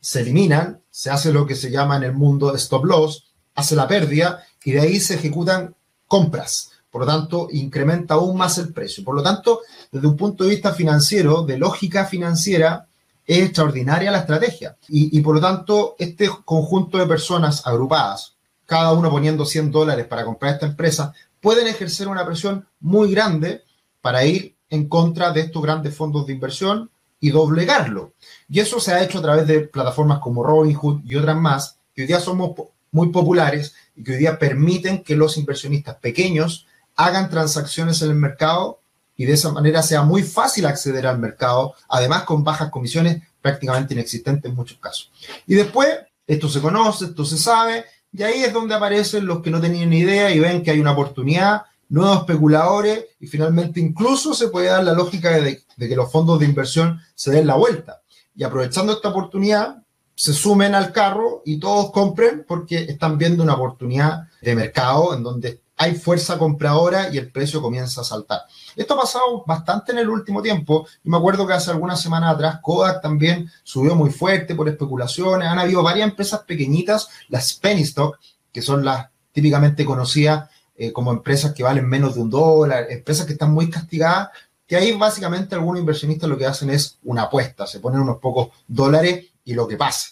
se 0.00 0.20
eliminan, 0.20 0.80
se 0.90 1.10
hace 1.10 1.32
lo 1.32 1.46
que 1.46 1.54
se 1.54 1.70
llama 1.70 1.96
en 1.96 2.02
el 2.02 2.12
mundo 2.12 2.54
stop 2.56 2.84
loss, 2.84 3.28
hace 3.54 3.76
la 3.76 3.88
pérdida 3.88 4.44
y 4.64 4.72
de 4.72 4.80
ahí 4.80 5.00
se 5.00 5.14
ejecutan 5.14 5.74
compras. 6.06 6.72
Por 6.90 7.02
lo 7.02 7.06
tanto, 7.06 7.48
incrementa 7.52 8.14
aún 8.14 8.36
más 8.36 8.58
el 8.58 8.72
precio. 8.72 9.04
Por 9.04 9.14
lo 9.14 9.22
tanto, 9.22 9.60
desde 9.92 10.06
un 10.06 10.16
punto 10.16 10.44
de 10.44 10.50
vista 10.50 10.74
financiero, 10.74 11.42
de 11.42 11.58
lógica 11.58 12.06
financiera, 12.06 12.86
es 13.24 13.44
extraordinaria 13.44 14.10
la 14.10 14.18
estrategia. 14.18 14.76
Y, 14.88 15.16
y 15.16 15.20
por 15.20 15.36
lo 15.36 15.40
tanto, 15.40 15.96
este 15.98 16.28
conjunto 16.44 16.98
de 16.98 17.06
personas 17.06 17.66
agrupadas, 17.66 18.34
cada 18.66 18.92
uno 18.92 19.10
poniendo 19.10 19.44
100 19.44 19.70
dólares 19.70 20.06
para 20.06 20.24
comprar 20.24 20.54
esta 20.54 20.66
empresa, 20.66 21.12
pueden 21.40 21.68
ejercer 21.68 22.08
una 22.08 22.26
presión 22.26 22.66
muy 22.80 23.10
grande 23.10 23.62
para 24.00 24.24
ir 24.24 24.57
en 24.70 24.88
contra 24.88 25.32
de 25.32 25.40
estos 25.42 25.62
grandes 25.62 25.94
fondos 25.94 26.26
de 26.26 26.32
inversión 26.32 26.90
y 27.20 27.30
doblegarlo. 27.30 28.12
Y 28.48 28.60
eso 28.60 28.80
se 28.80 28.92
ha 28.92 29.02
hecho 29.02 29.18
a 29.18 29.22
través 29.22 29.46
de 29.46 29.60
plataformas 29.60 30.20
como 30.20 30.44
Robinhood 30.44 31.02
y 31.04 31.16
otras 31.16 31.36
más, 31.36 31.78
que 31.94 32.02
hoy 32.02 32.08
día 32.08 32.20
somos 32.20 32.52
muy 32.90 33.08
populares 33.08 33.74
y 33.96 34.04
que 34.04 34.12
hoy 34.12 34.18
día 34.18 34.38
permiten 34.38 35.02
que 35.02 35.16
los 35.16 35.36
inversionistas 35.36 35.96
pequeños 35.96 36.66
hagan 36.96 37.30
transacciones 37.30 38.02
en 38.02 38.10
el 38.10 38.16
mercado 38.16 38.80
y 39.16 39.24
de 39.24 39.32
esa 39.32 39.50
manera 39.52 39.82
sea 39.82 40.02
muy 40.02 40.22
fácil 40.22 40.66
acceder 40.66 41.06
al 41.06 41.18
mercado, 41.18 41.74
además 41.88 42.22
con 42.22 42.44
bajas 42.44 42.70
comisiones 42.70 43.22
prácticamente 43.42 43.94
inexistentes 43.94 44.48
en 44.48 44.56
muchos 44.56 44.78
casos. 44.78 45.10
Y 45.46 45.54
después, 45.54 45.88
esto 46.26 46.48
se 46.48 46.60
conoce, 46.60 47.06
esto 47.06 47.24
se 47.24 47.36
sabe, 47.36 47.84
y 48.12 48.22
ahí 48.22 48.44
es 48.44 48.52
donde 48.52 48.74
aparecen 48.74 49.26
los 49.26 49.42
que 49.42 49.50
no 49.50 49.60
tenían 49.60 49.90
ni 49.90 49.98
idea 49.98 50.30
y 50.30 50.38
ven 50.38 50.62
que 50.62 50.70
hay 50.70 50.80
una 50.80 50.92
oportunidad 50.92 51.62
nuevos 51.88 52.18
especuladores 52.18 53.06
y 53.20 53.26
finalmente 53.26 53.80
incluso 53.80 54.34
se 54.34 54.48
puede 54.48 54.68
dar 54.68 54.84
la 54.84 54.92
lógica 54.92 55.30
de, 55.30 55.64
que 55.76 55.96
los 55.96 56.10
fondos 56.10 56.38
de 56.38 56.46
inversión 56.46 57.00
se 57.14 57.30
den 57.30 57.46
la 57.46 57.56
vuelta. 57.56 58.02
Y 58.34 58.44
aprovechando 58.44 58.92
esta 58.92 59.08
oportunidad, 59.08 59.82
se 60.14 60.32
sumen 60.32 60.74
al 60.74 60.92
carro 60.92 61.42
y 61.44 61.58
todos 61.58 61.90
compren 61.92 62.44
porque 62.46 62.78
están 62.78 63.18
viendo 63.18 63.42
una 63.42 63.54
oportunidad 63.54 64.28
de 64.40 64.54
mercado 64.54 65.14
en 65.14 65.22
donde 65.22 65.60
hay 65.76 65.94
fuerza 65.94 66.38
compradora 66.38 67.08
y 67.14 67.18
el 67.18 67.30
precio 67.30 67.62
comienza 67.62 68.00
a 68.00 68.04
saltar. 68.04 68.40
Esto 68.74 68.94
ha 68.94 69.00
pasado 69.00 69.44
bastante 69.46 69.92
en 69.92 69.98
el 69.98 70.08
último 70.08 70.42
tiempo. 70.42 70.86
y 71.04 71.08
me 71.08 71.16
acuerdo 71.16 71.46
que 71.46 71.52
hace 71.52 71.70
algunas 71.70 72.00
semanas 72.00 72.34
atrás 72.34 72.58
Kodak 72.60 73.00
también 73.00 73.48
subió 73.62 73.94
muy 73.94 74.10
fuerte 74.10 74.56
por 74.56 74.68
especulaciones. 74.68 75.48
Han 75.48 75.60
habido 75.60 75.82
varias 75.84 76.08
empresas 76.08 76.40
pequeñitas, 76.40 77.08
las 77.28 77.54
penny 77.54 77.82
stock, 77.82 78.18
que 78.52 78.60
son 78.60 78.84
las 78.84 79.06
típicamente 79.32 79.84
conocidas 79.84 80.50
eh, 80.80 80.92
como 80.92 81.10
empresas 81.12 81.52
que 81.52 81.64
valen 81.64 81.88
menos 81.88 82.14
de 82.14 82.20
un 82.20 82.30
dólar, 82.30 82.86
empresas 82.88 83.26
que 83.26 83.32
están 83.32 83.52
muy 83.52 83.68
castigadas, 83.68 84.28
que 84.64 84.76
ahí 84.76 84.92
básicamente 84.92 85.56
algunos 85.56 85.80
inversionistas 85.80 86.30
lo 86.30 86.38
que 86.38 86.46
hacen 86.46 86.70
es 86.70 86.98
una 87.02 87.22
apuesta, 87.22 87.66
se 87.66 87.80
ponen 87.80 88.00
unos 88.00 88.18
pocos 88.18 88.50
dólares 88.68 89.26
y 89.44 89.54
lo 89.54 89.66
que 89.66 89.76
pasa. 89.76 90.10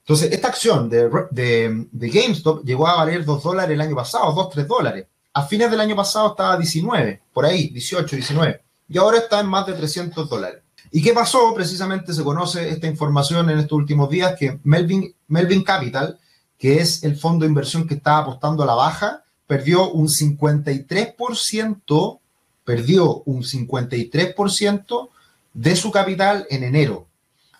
Entonces, 0.00 0.30
esta 0.32 0.48
acción 0.48 0.90
de, 0.90 1.08
de, 1.30 1.86
de 1.90 2.10
GameStop 2.10 2.62
llegó 2.64 2.86
a 2.86 2.96
valer 2.96 3.24
2 3.24 3.42
dólares 3.42 3.74
el 3.74 3.80
año 3.80 3.96
pasado, 3.96 4.30
2, 4.32 4.50
3 4.50 4.68
dólares. 4.68 5.06
A 5.32 5.44
fines 5.46 5.70
del 5.70 5.80
año 5.80 5.96
pasado 5.96 6.28
estaba 6.28 6.58
19, 6.58 7.22
por 7.32 7.46
ahí, 7.46 7.68
18, 7.68 8.14
19. 8.14 8.60
Y 8.88 8.98
ahora 8.98 9.18
está 9.18 9.40
en 9.40 9.46
más 9.46 9.66
de 9.66 9.72
300 9.72 10.28
dólares. 10.28 10.60
¿Y 10.90 11.02
qué 11.02 11.14
pasó? 11.14 11.54
Precisamente 11.54 12.12
se 12.12 12.22
conoce 12.22 12.68
esta 12.68 12.86
información 12.86 13.48
en 13.48 13.58
estos 13.58 13.78
últimos 13.78 14.10
días 14.10 14.36
que 14.38 14.60
Melvin, 14.64 15.14
Melvin 15.28 15.64
Capital, 15.64 16.20
que 16.58 16.80
es 16.80 17.02
el 17.02 17.16
fondo 17.16 17.44
de 17.44 17.48
inversión 17.48 17.88
que 17.88 17.94
estaba 17.94 18.18
apostando 18.18 18.62
a 18.62 18.66
la 18.66 18.74
baja, 18.74 19.23
perdió 19.46 19.90
un 19.90 20.08
53%, 20.08 22.20
perdió 22.64 23.22
un 23.24 23.42
53% 23.42 25.08
de 25.52 25.76
su 25.76 25.90
capital 25.90 26.46
en 26.50 26.64
enero, 26.64 27.06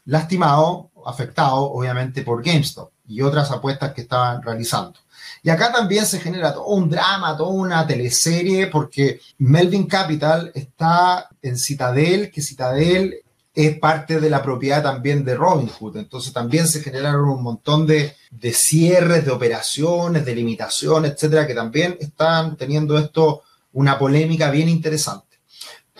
lastimado, 0.04 0.90
afectado 1.06 1.70
obviamente 1.70 2.22
por 2.22 2.42
GameStop 2.42 2.90
y 3.06 3.20
otras 3.20 3.50
apuestas 3.50 3.92
que 3.92 4.02
estaban 4.02 4.42
realizando. 4.42 4.98
Y 5.42 5.50
acá 5.50 5.70
también 5.70 6.06
se 6.06 6.20
genera 6.20 6.54
todo 6.54 6.66
un 6.66 6.88
drama, 6.88 7.36
toda 7.36 7.50
una 7.50 7.86
teleserie, 7.86 8.68
porque 8.68 9.20
Melvin 9.38 9.86
Capital 9.86 10.50
está 10.54 11.28
en 11.42 11.58
Citadel, 11.58 12.30
que 12.30 12.40
Citadel 12.40 13.23
es 13.54 13.78
parte 13.78 14.20
de 14.20 14.28
la 14.28 14.42
propiedad 14.42 14.82
también 14.82 15.24
de 15.24 15.36
Robinhood. 15.36 15.96
Entonces 15.96 16.32
también 16.32 16.66
se 16.66 16.82
generaron 16.82 17.28
un 17.28 17.42
montón 17.42 17.86
de, 17.86 18.14
de 18.30 18.52
cierres, 18.52 19.24
de 19.24 19.30
operaciones, 19.30 20.24
de 20.24 20.34
limitaciones, 20.34 21.12
etcétera, 21.12 21.46
que 21.46 21.54
también 21.54 21.96
están 22.00 22.56
teniendo 22.56 22.98
esto 22.98 23.42
una 23.72 23.98
polémica 23.98 24.50
bien 24.50 24.68
interesante. 24.68 25.38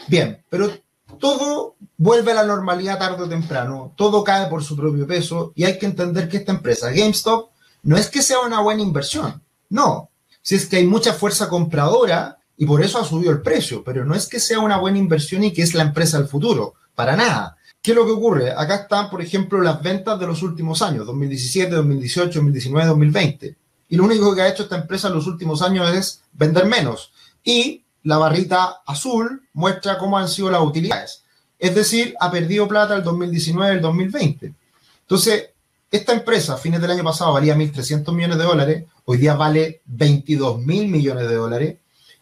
Bien, 0.08 0.42
pero 0.48 0.70
todo 1.18 1.76
vuelve 1.96 2.32
a 2.32 2.36
la 2.36 2.44
normalidad 2.44 2.98
tarde 2.98 3.22
o 3.22 3.28
temprano, 3.28 3.92
todo 3.96 4.24
cae 4.24 4.48
por 4.48 4.64
su 4.64 4.76
propio 4.76 5.06
peso 5.06 5.52
y 5.54 5.64
hay 5.64 5.78
que 5.78 5.86
entender 5.86 6.28
que 6.28 6.38
esta 6.38 6.52
empresa, 6.52 6.90
GameStop, 6.90 7.50
no 7.84 7.96
es 7.96 8.08
que 8.08 8.22
sea 8.22 8.40
una 8.40 8.60
buena 8.60 8.82
inversión, 8.82 9.42
no. 9.68 10.10
Si 10.42 10.56
es 10.56 10.66
que 10.66 10.76
hay 10.76 10.86
mucha 10.86 11.12
fuerza 11.12 11.48
compradora 11.48 12.38
y 12.56 12.66
por 12.66 12.82
eso 12.82 12.98
ha 12.98 13.04
subido 13.04 13.30
el 13.30 13.42
precio, 13.42 13.82
pero 13.84 14.04
no 14.04 14.14
es 14.14 14.26
que 14.26 14.40
sea 14.40 14.58
una 14.58 14.78
buena 14.78 14.98
inversión 14.98 15.44
y 15.44 15.52
que 15.52 15.62
es 15.62 15.74
la 15.74 15.84
empresa 15.84 16.18
del 16.18 16.28
futuro 16.28 16.74
para 16.94 17.16
nada. 17.16 17.56
¿Qué 17.82 17.90
es 17.90 17.96
lo 17.96 18.06
que 18.06 18.12
ocurre? 18.12 18.50
Acá 18.50 18.76
están, 18.76 19.10
por 19.10 19.20
ejemplo, 19.20 19.60
las 19.60 19.82
ventas 19.82 20.18
de 20.18 20.26
los 20.26 20.42
últimos 20.42 20.80
años, 20.80 21.06
2017, 21.06 21.74
2018, 21.74 22.38
2019, 22.38 22.88
2020. 22.88 23.56
Y 23.90 23.96
lo 23.96 24.04
único 24.04 24.34
que 24.34 24.40
ha 24.40 24.48
hecho 24.48 24.62
esta 24.62 24.76
empresa 24.76 25.08
en 25.08 25.14
los 25.14 25.26
últimos 25.26 25.60
años 25.60 25.92
es 25.94 26.22
vender 26.32 26.64
menos. 26.66 27.12
Y 27.44 27.84
la 28.04 28.16
barrita 28.16 28.82
azul 28.86 29.46
muestra 29.52 29.98
cómo 29.98 30.16
han 30.16 30.28
sido 30.28 30.50
las 30.50 30.62
utilidades. 30.62 31.24
Es 31.58 31.74
decir, 31.74 32.14
ha 32.20 32.30
perdido 32.30 32.66
plata 32.66 32.94
el 32.94 33.02
2019 33.02 33.74
el 33.74 33.80
2020. 33.82 34.54
Entonces, 35.02 35.50
esta 35.90 36.12
empresa 36.12 36.54
a 36.54 36.56
fines 36.56 36.80
del 36.80 36.90
año 36.90 37.04
pasado 37.04 37.34
valía 37.34 37.54
1.300 37.54 38.12
millones 38.14 38.38
de 38.38 38.44
dólares, 38.44 38.84
hoy 39.04 39.18
día 39.18 39.34
vale 39.34 39.82
22.000 39.88 40.88
millones 40.88 41.28
de 41.28 41.34
dólares 41.34 41.76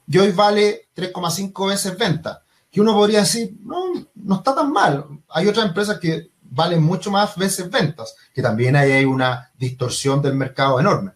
y 0.06 0.18
hoy 0.18 0.32
vale 0.32 0.88
3,5 0.94 1.68
veces 1.68 1.96
venta 1.96 2.42
que 2.72 2.80
uno 2.80 2.94
podría 2.94 3.20
decir, 3.20 3.54
no, 3.62 3.92
no 4.14 4.36
está 4.36 4.54
tan 4.54 4.72
mal. 4.72 5.04
Hay 5.28 5.46
otras 5.46 5.66
empresas 5.66 5.98
que 6.00 6.30
valen 6.42 6.82
mucho 6.82 7.10
más 7.10 7.36
veces 7.36 7.70
ventas, 7.70 8.14
que 8.34 8.40
también 8.40 8.74
ahí 8.74 8.90
hay 8.90 9.04
una 9.04 9.50
distorsión 9.58 10.22
del 10.22 10.34
mercado 10.34 10.80
enorme. 10.80 11.12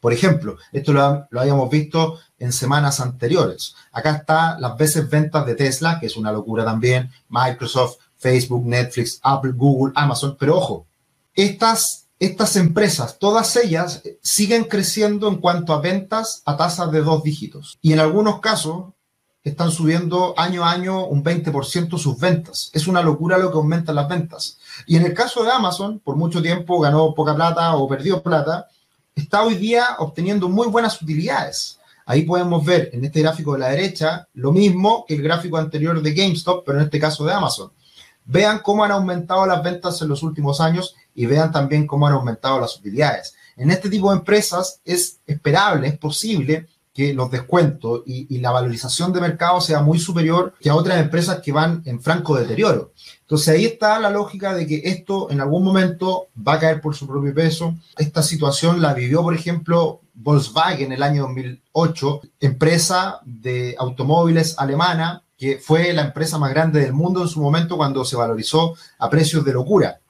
Por 0.00 0.12
ejemplo, 0.12 0.56
esto 0.72 0.92
lo, 0.92 1.26
lo, 1.30 1.40
habíamos 1.40 1.68
visto 1.68 2.20
en 2.38 2.52
semanas 2.52 3.00
anteriores. 3.00 3.74
Acá 3.90 4.12
está 4.12 4.58
las 4.60 4.76
veces 4.76 5.10
ventas 5.10 5.44
de 5.44 5.56
Tesla, 5.56 5.98
que 5.98 6.06
es 6.06 6.16
una 6.16 6.30
locura 6.30 6.64
también, 6.64 7.10
Microsoft, 7.28 7.96
Facebook, 8.16 8.64
Netflix, 8.64 9.18
Apple, 9.22 9.52
Google, 9.56 9.92
Amazon, 9.96 10.36
pero 10.38 10.56
ojo, 10.56 10.86
estas 11.34 12.06
estas 12.18 12.56
empresas, 12.56 13.18
todas 13.18 13.56
ellas, 13.56 14.02
siguen 14.22 14.64
creciendo 14.64 15.28
en 15.28 15.36
cuanto 15.36 15.74
a 15.74 15.80
ventas 15.80 16.42
a 16.46 16.56
tasas 16.56 16.90
de 16.90 17.02
dos 17.02 17.22
dígitos. 17.22 17.78
Y 17.82 17.92
en 17.92 18.00
algunos 18.00 18.40
casos 18.40 18.94
están 19.48 19.70
subiendo 19.70 20.34
año 20.36 20.64
a 20.64 20.72
año 20.72 21.06
un 21.06 21.22
20% 21.22 21.98
sus 21.98 22.18
ventas. 22.18 22.68
Es 22.72 22.88
una 22.88 23.00
locura 23.00 23.38
lo 23.38 23.52
que 23.52 23.56
aumentan 23.56 23.94
las 23.94 24.08
ventas. 24.08 24.58
Y 24.88 24.96
en 24.96 25.06
el 25.06 25.14
caso 25.14 25.44
de 25.44 25.52
Amazon, 25.52 26.00
por 26.00 26.16
mucho 26.16 26.42
tiempo 26.42 26.80
ganó 26.80 27.14
poca 27.14 27.32
plata 27.32 27.76
o 27.76 27.86
perdió 27.86 28.20
plata, 28.20 28.66
está 29.14 29.44
hoy 29.44 29.54
día 29.54 29.86
obteniendo 30.00 30.48
muy 30.48 30.66
buenas 30.66 31.00
utilidades. 31.00 31.78
Ahí 32.06 32.22
podemos 32.22 32.64
ver 32.64 32.90
en 32.92 33.04
este 33.04 33.22
gráfico 33.22 33.52
de 33.52 33.60
la 33.60 33.68
derecha 33.68 34.26
lo 34.34 34.50
mismo 34.50 35.04
que 35.06 35.14
el 35.14 35.22
gráfico 35.22 35.58
anterior 35.58 36.02
de 36.02 36.12
GameStop, 36.12 36.64
pero 36.66 36.78
en 36.78 36.84
este 36.86 36.98
caso 36.98 37.24
de 37.24 37.32
Amazon. 37.32 37.70
Vean 38.24 38.58
cómo 38.58 38.82
han 38.82 38.90
aumentado 38.90 39.46
las 39.46 39.62
ventas 39.62 40.02
en 40.02 40.08
los 40.08 40.24
últimos 40.24 40.60
años 40.60 40.96
y 41.14 41.26
vean 41.26 41.52
también 41.52 41.86
cómo 41.86 42.08
han 42.08 42.14
aumentado 42.14 42.58
las 42.58 42.76
utilidades. 42.76 43.36
En 43.56 43.70
este 43.70 43.88
tipo 43.88 44.10
de 44.10 44.18
empresas 44.18 44.80
es 44.84 45.20
esperable, 45.24 45.86
es 45.86 45.98
posible 45.98 46.66
que 46.96 47.12
los 47.12 47.30
descuentos 47.30 48.02
y, 48.06 48.38
la 48.38 48.50
valorización 48.52 49.12
de 49.12 49.20
mercado 49.20 49.60
sea 49.60 49.82
muy 49.82 49.98
superior 49.98 50.54
que 50.58 50.70
a 50.70 50.74
otras 50.74 50.98
empresas 50.98 51.40
que 51.40 51.52
van 51.52 51.82
en 51.84 52.00
franco 52.00 52.36
deterioro. 52.36 52.92
Entonces 53.20 53.48
ahí 53.48 53.66
está 53.66 53.98
la 54.00 54.08
lógica 54.08 54.54
de 54.54 54.66
que 54.66 54.80
esto 54.84 55.30
en 55.30 55.42
algún 55.42 55.62
momento 55.62 56.28
va 56.36 56.54
a 56.54 56.58
caer 56.58 56.80
por 56.80 56.94
su 56.94 57.06
propio 57.06 57.34
peso. 57.34 57.74
Esta 57.98 58.22
situación 58.22 58.80
la 58.80 58.94
vivió, 58.94 59.22
por 59.22 59.34
ejemplo, 59.34 60.00
Volkswagen 60.14 60.86
en 60.86 60.92
el 60.92 61.02
año 61.02 61.24
2008, 61.24 62.20
empresa 62.40 63.20
de 63.26 63.76
automóviles 63.78 64.54
alemana, 64.58 65.22
que 65.36 65.58
fue 65.58 65.92
la 65.92 66.00
empresa 66.00 66.38
más 66.38 66.50
grande 66.50 66.80
del 66.80 66.94
mundo 66.94 67.20
en 67.20 67.28
su 67.28 67.42
momento 67.42 67.76
cuando 67.76 68.06
se 68.06 68.16
valorizó 68.16 68.74
a 68.98 69.10
precios 69.10 69.44
de 69.44 69.52
locura. 69.52 70.00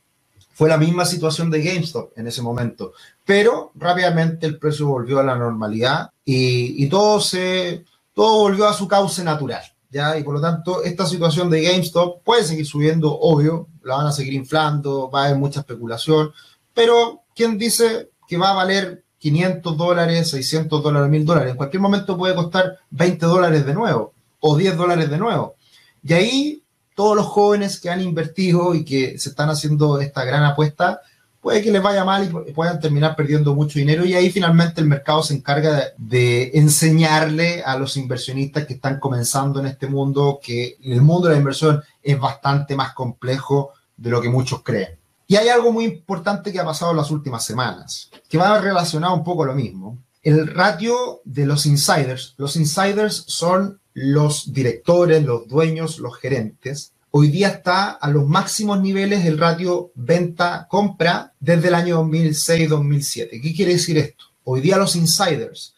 Fue 0.56 0.70
la 0.70 0.78
misma 0.78 1.04
situación 1.04 1.50
de 1.50 1.62
GameStop 1.62 2.16
en 2.16 2.28
ese 2.28 2.40
momento, 2.40 2.94
pero 3.26 3.72
rápidamente 3.74 4.46
el 4.46 4.58
precio 4.58 4.86
volvió 4.86 5.18
a 5.18 5.22
la 5.22 5.36
normalidad 5.36 6.12
y, 6.24 6.88
todo, 6.88 7.20
se, 7.20 7.84
todo 8.14 8.38
volvió 8.38 8.66
a 8.66 8.72
su 8.72 8.88
cauce 8.88 9.22
natural. 9.22 9.60
¿ya? 9.90 10.18
Y 10.18 10.24
por 10.24 10.32
lo 10.32 10.40
tanto, 10.40 10.82
esta 10.82 11.04
situación 11.04 11.50
de 11.50 11.60
GameStop 11.60 12.22
puede 12.22 12.42
seguir 12.42 12.64
subiendo, 12.64 13.14
obvio, 13.18 13.68
la 13.82 13.96
van 13.96 14.06
a 14.06 14.12
seguir 14.12 14.32
inflando, 14.32 15.10
va 15.10 15.24
a 15.24 15.26
haber 15.26 15.36
mucha 15.36 15.60
especulación, 15.60 16.32
pero 16.72 17.20
¿quién 17.34 17.58
dice 17.58 18.08
que 18.26 18.38
va 18.38 18.52
a 18.52 18.54
valer 18.54 19.04
500 19.18 19.76
dólares, 19.76 20.30
600 20.30 20.82
dólares, 20.82 21.10
1000 21.10 21.26
dólares? 21.26 21.50
En 21.50 21.58
cualquier 21.58 21.82
momento 21.82 22.16
puede 22.16 22.34
costar 22.34 22.78
20 22.92 23.26
dólares 23.26 23.66
de 23.66 23.74
nuevo 23.74 24.14
o 24.40 24.56
10 24.56 24.74
dólares 24.74 25.10
de 25.10 25.18
nuevo. 25.18 25.56
Y 26.02 26.14
ahí 26.14 26.62
todos 26.96 27.14
los 27.14 27.26
jóvenes 27.26 27.78
que 27.78 27.90
han 27.90 28.00
invertido 28.00 28.74
y 28.74 28.82
que 28.82 29.18
se 29.18 29.28
están 29.28 29.50
haciendo 29.50 30.00
esta 30.00 30.24
gran 30.24 30.42
apuesta, 30.42 31.02
puede 31.42 31.62
que 31.62 31.70
les 31.70 31.82
vaya 31.82 32.06
mal 32.06 32.24
y 32.48 32.52
puedan 32.52 32.80
terminar 32.80 33.14
perdiendo 33.14 33.54
mucho 33.54 33.78
dinero 33.78 34.06
y 34.06 34.14
ahí 34.14 34.30
finalmente 34.30 34.80
el 34.80 34.88
mercado 34.88 35.22
se 35.22 35.34
encarga 35.34 35.92
de, 35.98 36.52
enseñarle 36.54 37.62
a 37.62 37.76
los 37.78 37.98
inversionistas 37.98 38.64
que 38.64 38.72
están 38.72 38.98
comenzando 38.98 39.60
en 39.60 39.66
este 39.66 39.86
mundo 39.86 40.40
que 40.42 40.78
el 40.82 41.02
mundo 41.02 41.28
de 41.28 41.34
la 41.34 41.38
inversión 41.38 41.82
es 42.02 42.18
bastante 42.18 42.74
más 42.74 42.94
complejo 42.94 43.74
de 43.94 44.10
lo 44.10 44.22
que 44.22 44.30
muchos 44.30 44.62
creen. 44.62 44.98
Y 45.28 45.36
hay 45.36 45.48
algo 45.48 45.72
muy 45.72 45.84
importante 45.84 46.50
que 46.50 46.60
ha 46.60 46.64
pasado 46.64 46.92
en 46.92 46.96
las 46.96 47.10
últimas 47.10 47.44
semanas, 47.44 48.10
que 48.26 48.38
va 48.38 48.58
relacionado 48.58 49.14
un 49.14 49.22
poco 49.22 49.42
a 49.42 49.48
lo 49.48 49.54
mismo. 49.54 49.98
El 50.22 50.46
ratio 50.46 51.20
de 51.24 51.44
los 51.44 51.66
insiders. 51.66 52.34
Los 52.38 52.56
insiders 52.56 53.24
son 53.26 53.78
los 53.96 54.52
directores, 54.52 55.24
los 55.24 55.48
dueños, 55.48 56.00
los 56.00 56.18
gerentes, 56.18 56.92
hoy 57.12 57.28
día 57.28 57.48
está 57.48 57.92
a 57.92 58.10
los 58.10 58.28
máximos 58.28 58.78
niveles 58.82 59.24
del 59.24 59.38
ratio 59.38 59.90
venta-compra 59.94 61.32
desde 61.40 61.68
el 61.68 61.74
año 61.74 62.04
2006-2007. 62.04 63.40
¿Qué 63.40 63.54
quiere 63.54 63.72
decir 63.72 63.96
esto? 63.96 64.26
Hoy 64.44 64.60
día 64.60 64.76
los 64.76 64.96
insiders, 64.96 65.74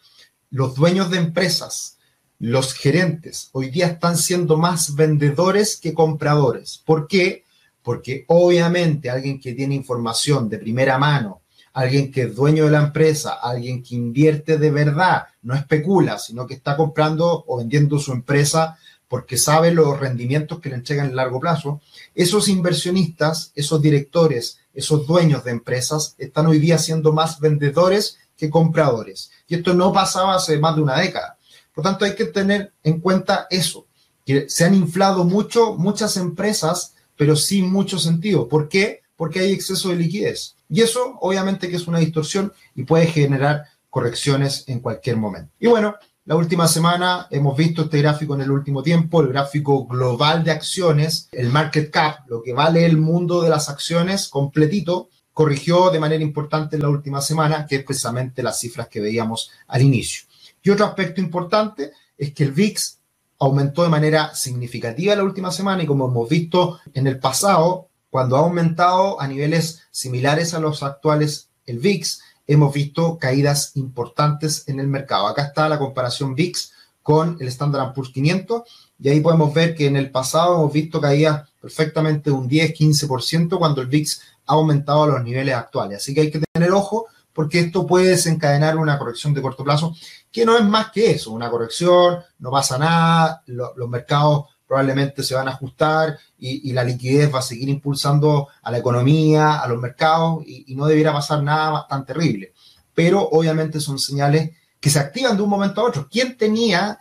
los 0.49 0.75
dueños 0.75 1.09
de 1.09 1.17
empresas, 1.17 1.97
los 2.39 2.73
gerentes, 2.73 3.47
hoy 3.53 3.69
día 3.69 3.87
están 3.87 4.17
siendo 4.17 4.57
más 4.57 4.95
vendedores 4.95 5.77
que 5.77 5.93
compradores. 5.93 6.83
¿Por 6.85 7.07
qué? 7.07 7.45
Porque 7.81 8.25
obviamente 8.27 9.09
alguien 9.09 9.39
que 9.39 9.53
tiene 9.53 9.75
información 9.75 10.49
de 10.49 10.57
primera 10.57 10.97
mano, 10.97 11.39
alguien 11.73 12.11
que 12.11 12.23
es 12.23 12.35
dueño 12.35 12.65
de 12.65 12.71
la 12.71 12.81
empresa, 12.81 13.33
alguien 13.41 13.83
que 13.83 13.95
invierte 13.95 14.57
de 14.57 14.71
verdad, 14.71 15.27
no 15.41 15.55
especula, 15.55 16.19
sino 16.19 16.47
que 16.47 16.55
está 16.55 16.75
comprando 16.75 17.43
o 17.47 17.57
vendiendo 17.57 17.99
su 17.99 18.11
empresa 18.11 18.77
porque 19.09 19.37
sabe 19.37 19.71
los 19.71 19.99
rendimientos 19.99 20.59
que 20.59 20.69
le 20.69 20.75
entregan 20.75 21.07
en 21.07 21.15
largo 21.15 21.39
plazo, 21.39 21.81
esos 22.13 22.47
inversionistas, 22.47 23.51
esos 23.55 23.81
directores, 23.81 24.59
esos 24.73 25.07
dueños 25.07 25.43
de 25.43 25.51
empresas 25.51 26.15
están 26.19 26.45
hoy 26.45 26.59
día 26.59 26.77
siendo 26.77 27.11
más 27.11 27.39
vendedores 27.39 28.19
que 28.37 28.51
compradores. 28.51 29.31
Y 29.47 29.55
esto 29.55 29.73
no 29.73 29.91
pasaba 29.91 30.35
hace 30.35 30.59
más 30.59 30.75
de 30.75 30.83
una 30.83 30.99
década. 30.99 31.37
Por 31.73 31.83
tanto, 31.83 32.05
hay 32.05 32.15
que 32.15 32.25
tener 32.25 32.71
en 32.83 32.99
cuenta 32.99 33.47
eso, 33.49 33.87
que 34.25 34.47
se 34.47 34.63
han 34.63 34.75
inflado 34.75 35.23
mucho 35.23 35.73
muchas 35.73 36.15
empresas, 36.15 36.93
pero 37.17 37.35
sin 37.35 37.71
mucho 37.71 37.97
sentido. 37.97 38.47
¿Por 38.47 38.69
qué? 38.69 39.01
Porque 39.15 39.39
hay 39.39 39.51
exceso 39.51 39.89
de 39.89 39.95
liquidez. 39.95 40.55
Y 40.69 40.81
eso 40.81 41.17
obviamente 41.21 41.69
que 41.69 41.75
es 41.75 41.87
una 41.87 41.99
distorsión 41.99 42.53
y 42.75 42.83
puede 42.83 43.07
generar 43.07 43.65
correcciones 43.89 44.65
en 44.67 44.79
cualquier 44.79 45.17
momento. 45.17 45.51
Y 45.59 45.67
bueno, 45.67 45.95
la 46.25 46.35
última 46.35 46.67
semana 46.67 47.27
hemos 47.31 47.57
visto 47.57 47.81
este 47.81 47.97
gráfico 47.99 48.35
en 48.35 48.41
el 48.41 48.51
último 48.51 48.83
tiempo, 48.83 49.21
el 49.21 49.29
gráfico 49.29 49.87
global 49.87 50.43
de 50.43 50.51
acciones, 50.51 51.27
el 51.31 51.49
market 51.49 51.89
cap, 51.89 52.19
lo 52.27 52.43
que 52.43 52.53
vale 52.53 52.85
el 52.85 52.97
mundo 52.97 53.41
de 53.41 53.49
las 53.49 53.67
acciones 53.67 54.27
completito, 54.27 55.09
corrigió 55.33 55.89
de 55.89 55.99
manera 55.99 56.23
importante 56.23 56.75
en 56.75 56.83
la 56.83 56.89
última 56.89 57.21
semana, 57.21 57.65
que 57.65 57.77
es 57.77 57.83
precisamente 57.83 58.43
las 58.43 58.59
cifras 58.59 58.89
que 58.89 58.99
veíamos 58.99 59.49
al 59.67 59.81
inicio. 59.81 60.27
Y 60.61 60.69
otro 60.69 60.85
aspecto 60.85 61.19
importante 61.19 61.93
es 62.15 62.33
que 62.33 62.43
el 62.43 62.51
VIX 62.51 62.99
aumentó 63.39 63.83
de 63.83 63.89
manera 63.89 64.35
significativa 64.35 65.15
la 65.15 65.23
última 65.23 65.51
semana 65.51 65.81
y 65.81 65.87
como 65.87 66.07
hemos 66.07 66.29
visto 66.29 66.79
en 66.93 67.07
el 67.07 67.17
pasado, 67.19 67.88
cuando 68.09 68.37
ha 68.37 68.39
aumentado 68.39 69.21
a 69.21 69.27
niveles 69.27 69.81
similares 69.91 70.53
a 70.53 70.59
los 70.59 70.83
actuales 70.83 71.49
el 71.65 71.79
VIX, 71.79 72.21
hemos 72.47 72.73
visto 72.73 73.17
caídas 73.19 73.75
importantes 73.75 74.67
en 74.67 74.79
el 74.79 74.87
mercado. 74.87 75.27
Acá 75.27 75.43
está 75.43 75.69
la 75.69 75.77
comparación 75.77 76.33
VIX 76.33 76.71
con 77.03 77.37
el 77.39 77.47
Standard 77.47 77.93
Poor's 77.93 78.11
500 78.11 78.63
y 78.99 79.09
ahí 79.09 79.21
podemos 79.21 79.53
ver 79.53 79.75
que 79.75 79.85
en 79.85 79.95
el 79.95 80.11
pasado 80.11 80.55
hemos 80.55 80.73
visto 80.73 80.99
caídas 80.99 81.47
perfectamente 81.61 82.31
un 82.31 82.49
10-15% 82.49 83.57
cuando 83.57 83.81
el 83.81 83.87
VIX 83.87 84.21
ha 84.47 84.53
aumentado 84.53 85.03
a 85.03 85.07
los 85.07 85.23
niveles 85.23 85.55
actuales. 85.55 85.97
Así 85.97 86.13
que 86.13 86.21
hay 86.21 86.31
que 86.31 86.41
tener 86.51 86.71
ojo 86.71 87.07
porque 87.33 87.59
esto 87.59 87.85
puede 87.85 88.09
desencadenar 88.09 88.77
una 88.77 88.97
corrección 88.97 89.33
de 89.33 89.41
corto 89.41 89.63
plazo 89.63 89.95
que 90.31 90.45
no 90.45 90.57
es 90.57 90.63
más 90.63 90.91
que 90.91 91.11
eso, 91.11 91.31
una 91.31 91.49
corrección, 91.49 92.19
no 92.39 92.51
pasa 92.51 92.77
nada, 92.77 93.43
los 93.45 93.89
mercados 93.89 94.45
probablemente 94.69 95.23
se 95.23 95.33
van 95.33 95.47
a 95.47 95.51
ajustar 95.53 96.19
y, 96.37 96.71
la 96.73 96.83
liquidez 96.83 97.33
va 97.33 97.39
a 97.39 97.41
seguir 97.41 97.69
impulsando 97.69 98.49
a 98.61 98.69
la 98.69 98.77
economía, 98.77 99.61
a 99.61 99.67
los 99.67 99.81
mercados 99.81 100.43
y, 100.45 100.75
no 100.75 100.85
debiera 100.85 101.11
pasar 101.11 101.41
nada 101.41 101.87
tan 101.89 102.05
terrible. 102.05 102.53
Pero 102.93 103.27
obviamente 103.29 103.79
son 103.79 103.97
señales 103.97 104.51
que 104.79 104.91
se 104.91 104.99
activan 104.99 105.35
de 105.35 105.41
un 105.41 105.49
momento 105.49 105.81
a 105.81 105.85
otro. 105.85 106.07
¿Quién 106.07 106.37
tenía, 106.37 106.99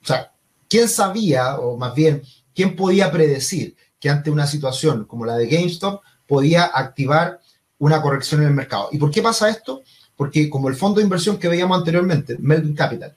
o 0.00 0.06
sea, 0.06 0.32
quién 0.68 0.88
sabía, 0.88 1.56
o 1.58 1.76
más 1.76 1.92
bien, 1.92 2.22
quién 2.54 2.76
podía 2.76 3.10
predecir 3.10 3.76
que 3.98 4.08
ante 4.08 4.30
una 4.30 4.46
situación 4.46 5.04
como 5.04 5.26
la 5.26 5.36
de 5.36 5.48
GameStop 5.48 6.02
podía 6.28 6.70
activar 6.72 7.40
una 7.78 8.00
corrección 8.00 8.42
en 8.42 8.46
el 8.46 8.54
mercado? 8.54 8.90
¿Y 8.92 8.98
por 8.98 9.10
qué 9.10 9.22
pasa 9.22 9.50
esto? 9.50 9.82
Porque 10.14 10.48
como 10.48 10.68
el 10.68 10.76
fondo 10.76 10.98
de 10.98 11.04
inversión 11.04 11.36
que 11.36 11.48
veíamos 11.48 11.76
anteriormente, 11.76 12.36
Melvin 12.38 12.76
Capital, 12.76 13.16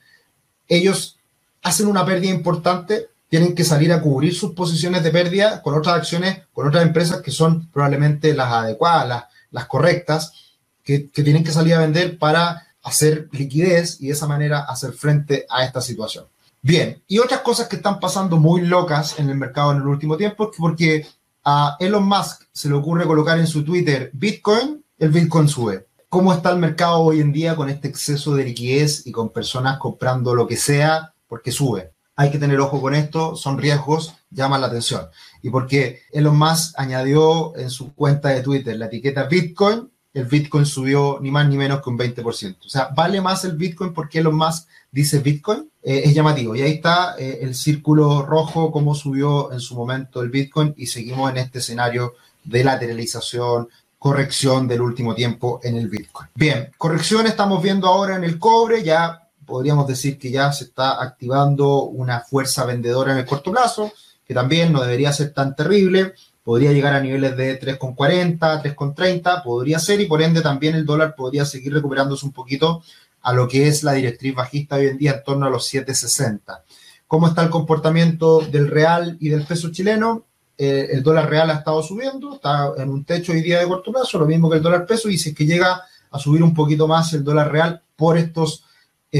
ellos 0.67 1.19
hacen 1.61 1.85
una 1.85 2.03
pérdida 2.03 2.33
importante 2.33 3.09
tienen 3.35 3.53
que 3.53 3.65
salir 3.65 3.91
a 3.91 4.01
cubrir 4.01 4.33
sus 4.33 4.53
posiciones 4.53 5.03
de 5.03 5.11
pérdida 5.11 5.61
con 5.61 5.77
otras 5.77 5.95
acciones, 5.95 6.43
con 6.53 6.69
otras 6.69 6.85
empresas 6.85 7.21
que 7.21 7.31
son 7.31 7.69
probablemente 7.69 8.33
las 8.33 8.49
adecuadas, 8.49 9.25
las, 9.51 9.65
correctas, 9.65 10.55
que, 10.81 11.11
que, 11.11 11.21
tienen 11.21 11.43
que 11.43 11.51
salir 11.51 11.73
a 11.73 11.79
vender 11.79 12.17
para 12.17 12.65
hacer 12.81 13.27
liquidez 13.33 13.99
y 13.99 14.07
de 14.07 14.13
esa 14.13 14.25
manera 14.25 14.61
hacer 14.61 14.93
frente 14.93 15.45
a 15.49 15.65
esta 15.65 15.81
situación. 15.81 16.27
Bien, 16.61 17.03
y 17.09 17.19
otras 17.19 17.41
cosas 17.41 17.67
que 17.67 17.75
están 17.75 17.99
pasando 17.99 18.37
muy 18.37 18.61
locas 18.61 19.19
en 19.19 19.29
el 19.29 19.35
mercado 19.35 19.73
en 19.73 19.79
el 19.79 19.87
último 19.87 20.15
tiempo, 20.15 20.49
porque 20.57 21.05
a 21.43 21.75
Elon 21.81 22.07
Musk 22.07 22.43
se 22.53 22.69
le 22.69 22.75
ocurre 22.75 23.05
colocar 23.05 23.37
en 23.37 23.47
su 23.47 23.65
Twitter 23.65 24.11
Bitcoin, 24.13 24.81
el 24.97 25.09
Bitcoin 25.09 25.49
sube. 25.49 25.87
¿Cómo 26.07 26.31
está 26.31 26.51
el 26.51 26.59
mercado 26.59 27.01
hoy 27.01 27.19
en 27.19 27.33
día 27.33 27.57
con 27.57 27.69
este 27.69 27.89
exceso 27.89 28.33
de 28.33 28.45
liquidez 28.45 29.05
y 29.05 29.11
con 29.11 29.33
personas 29.33 29.77
comprando 29.77 30.33
lo 30.33 30.47
que 30.47 30.55
sea 30.55 31.13
porque 31.27 31.51
sube? 31.51 31.94
Hay 32.15 32.31
que 32.31 32.39
tener 32.39 32.59
ojo 32.59 32.81
con 32.81 32.95
esto, 32.95 33.35
son 33.35 33.57
riesgos, 33.57 34.15
llaman 34.29 34.61
la 34.61 34.67
atención. 34.67 35.07
Y 35.41 35.49
porque 35.49 36.03
Elon 36.11 36.37
Musk 36.37 36.73
añadió 36.77 37.55
en 37.57 37.69
su 37.69 37.93
cuenta 37.93 38.29
de 38.29 38.41
Twitter 38.41 38.77
la 38.77 38.85
etiqueta 38.85 39.23
Bitcoin, 39.23 39.89
el 40.13 40.25
Bitcoin 40.25 40.65
subió 40.65 41.19
ni 41.21 41.29
más 41.29 41.47
ni 41.49 41.57
menos 41.57 41.81
que 41.81 41.89
un 41.89 41.97
20%. 41.97 42.65
O 42.65 42.69
sea, 42.69 42.89
vale 42.95 43.19
más 43.19 43.43
el 43.43 43.57
Bitcoin 43.57 43.93
porque 43.93 44.19
Elon 44.19 44.35
Musk 44.35 44.67
dice 44.89 45.19
Bitcoin. 45.19 45.69
Eh, 45.83 46.03
es 46.05 46.15
llamativo. 46.15 46.55
Y 46.55 46.63
ahí 46.63 46.71
está 46.71 47.15
eh, 47.19 47.39
el 47.41 47.53
círculo 47.53 48.25
rojo, 48.25 48.71
cómo 48.71 48.95
subió 48.95 49.51
en 49.51 49.59
su 49.59 49.75
momento 49.75 50.23
el 50.23 50.29
Bitcoin 50.29 50.73
y 50.77 50.87
seguimos 50.87 51.29
en 51.29 51.37
este 51.37 51.59
escenario 51.59 52.15
de 52.43 52.63
lateralización, 52.63 53.69
corrección 53.99 54.67
del 54.67 54.81
último 54.81 55.13
tiempo 55.13 55.59
en 55.61 55.75
el 55.75 55.89
Bitcoin. 55.89 56.29
Bien, 56.33 56.71
corrección 56.77 57.27
estamos 57.27 57.61
viendo 57.61 57.87
ahora 57.87 58.15
en 58.15 58.23
el 58.23 58.39
cobre, 58.39 58.83
ya 58.83 59.24
podríamos 59.45 59.87
decir 59.87 60.17
que 60.17 60.31
ya 60.31 60.51
se 60.51 60.65
está 60.65 61.01
activando 61.01 61.83
una 61.83 62.21
fuerza 62.21 62.65
vendedora 62.65 63.13
en 63.13 63.19
el 63.19 63.25
corto 63.25 63.51
plazo, 63.51 63.91
que 64.25 64.33
también 64.33 64.73
no 64.73 64.81
debería 64.81 65.13
ser 65.13 65.33
tan 65.33 65.55
terrible 65.55 66.13
podría 66.45 66.71
llegar 66.71 66.93
a 66.93 67.01
niveles 67.01 67.35
de 67.35 67.59
3,40, 67.59 68.37
3,30, 68.61 69.43
podría 69.43 69.79
ser, 69.79 69.99
y 69.99 70.05
por 70.05 70.21
ende 70.21 70.41
también 70.41 70.75
el 70.75 70.85
dólar 70.85 71.15
podría 71.15 71.43
seguir 71.43 71.73
recuperándose 71.73 72.23
un 72.23 72.31
poquito 72.31 72.83
a 73.23 73.33
lo 73.33 73.47
que 73.47 73.67
es 73.67 73.83
la 73.83 73.93
directriz 73.93 74.35
bajista 74.35 74.75
hoy 74.75 74.85
en 74.85 74.97
día 74.99 75.13
en 75.13 75.23
torno 75.23 75.47
a 75.47 75.49
los 75.49 75.73
7,60. 75.73 76.61
¿Cómo 77.07 77.27
está 77.27 77.41
el 77.41 77.49
comportamiento 77.49 78.41
del 78.41 78.67
real 78.67 79.17
y 79.19 79.29
del 79.29 79.43
peso 79.43 79.71
chileno? 79.71 80.25
Eh, 80.55 80.89
el 80.91 81.01
dólar 81.01 81.27
real 81.27 81.49
ha 81.49 81.55
estado 81.55 81.81
subiendo, 81.81 82.35
está 82.35 82.73
en 82.77 82.89
un 82.89 83.03
techo 83.03 83.31
hoy 83.31 83.41
día 83.41 83.59
de 83.59 83.67
corto 83.67 83.91
plazo, 83.91 84.19
lo 84.19 84.27
mismo 84.27 84.47
que 84.47 84.57
el 84.57 84.63
dólar 84.63 84.85
peso, 84.85 85.09
y 85.09 85.17
si 85.17 85.29
es 85.29 85.35
que 85.35 85.47
llega 85.47 85.81
a 86.11 86.19
subir 86.19 86.43
un 86.43 86.53
poquito 86.53 86.87
más 86.87 87.11
el 87.13 87.23
dólar 87.23 87.51
real 87.51 87.81
por 87.95 88.19
estos 88.19 88.65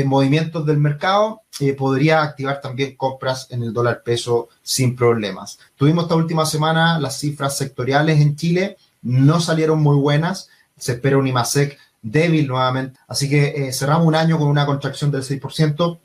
movimientos 0.03 0.65
del 0.65 0.77
mercado, 0.77 1.43
eh, 1.59 1.73
podría 1.73 2.21
activar 2.21 2.59
también 2.59 2.95
compras 2.97 3.47
en 3.49 3.63
el 3.63 3.71
dólar 3.71 4.03
peso 4.03 4.49
sin 4.61 4.95
problemas. 4.95 5.57
Tuvimos 5.75 6.03
esta 6.03 6.15
última 6.15 6.45
semana 6.45 6.99
las 6.99 7.19
cifras 7.19 7.57
sectoriales 7.57 8.19
en 8.19 8.35
Chile, 8.35 8.77
no 9.01 9.39
salieron 9.39 9.81
muy 9.81 9.95
buenas, 9.95 10.49
se 10.77 10.93
espera 10.93 11.17
un 11.17 11.27
IMASEC 11.27 11.77
débil 12.01 12.47
nuevamente, 12.47 12.99
así 13.07 13.29
que 13.29 13.67
eh, 13.67 13.73
cerramos 13.73 14.05
un 14.05 14.15
año 14.15 14.37
con 14.37 14.47
una 14.47 14.65
contracción 14.65 15.11
del 15.11 15.23
6%. 15.23 15.99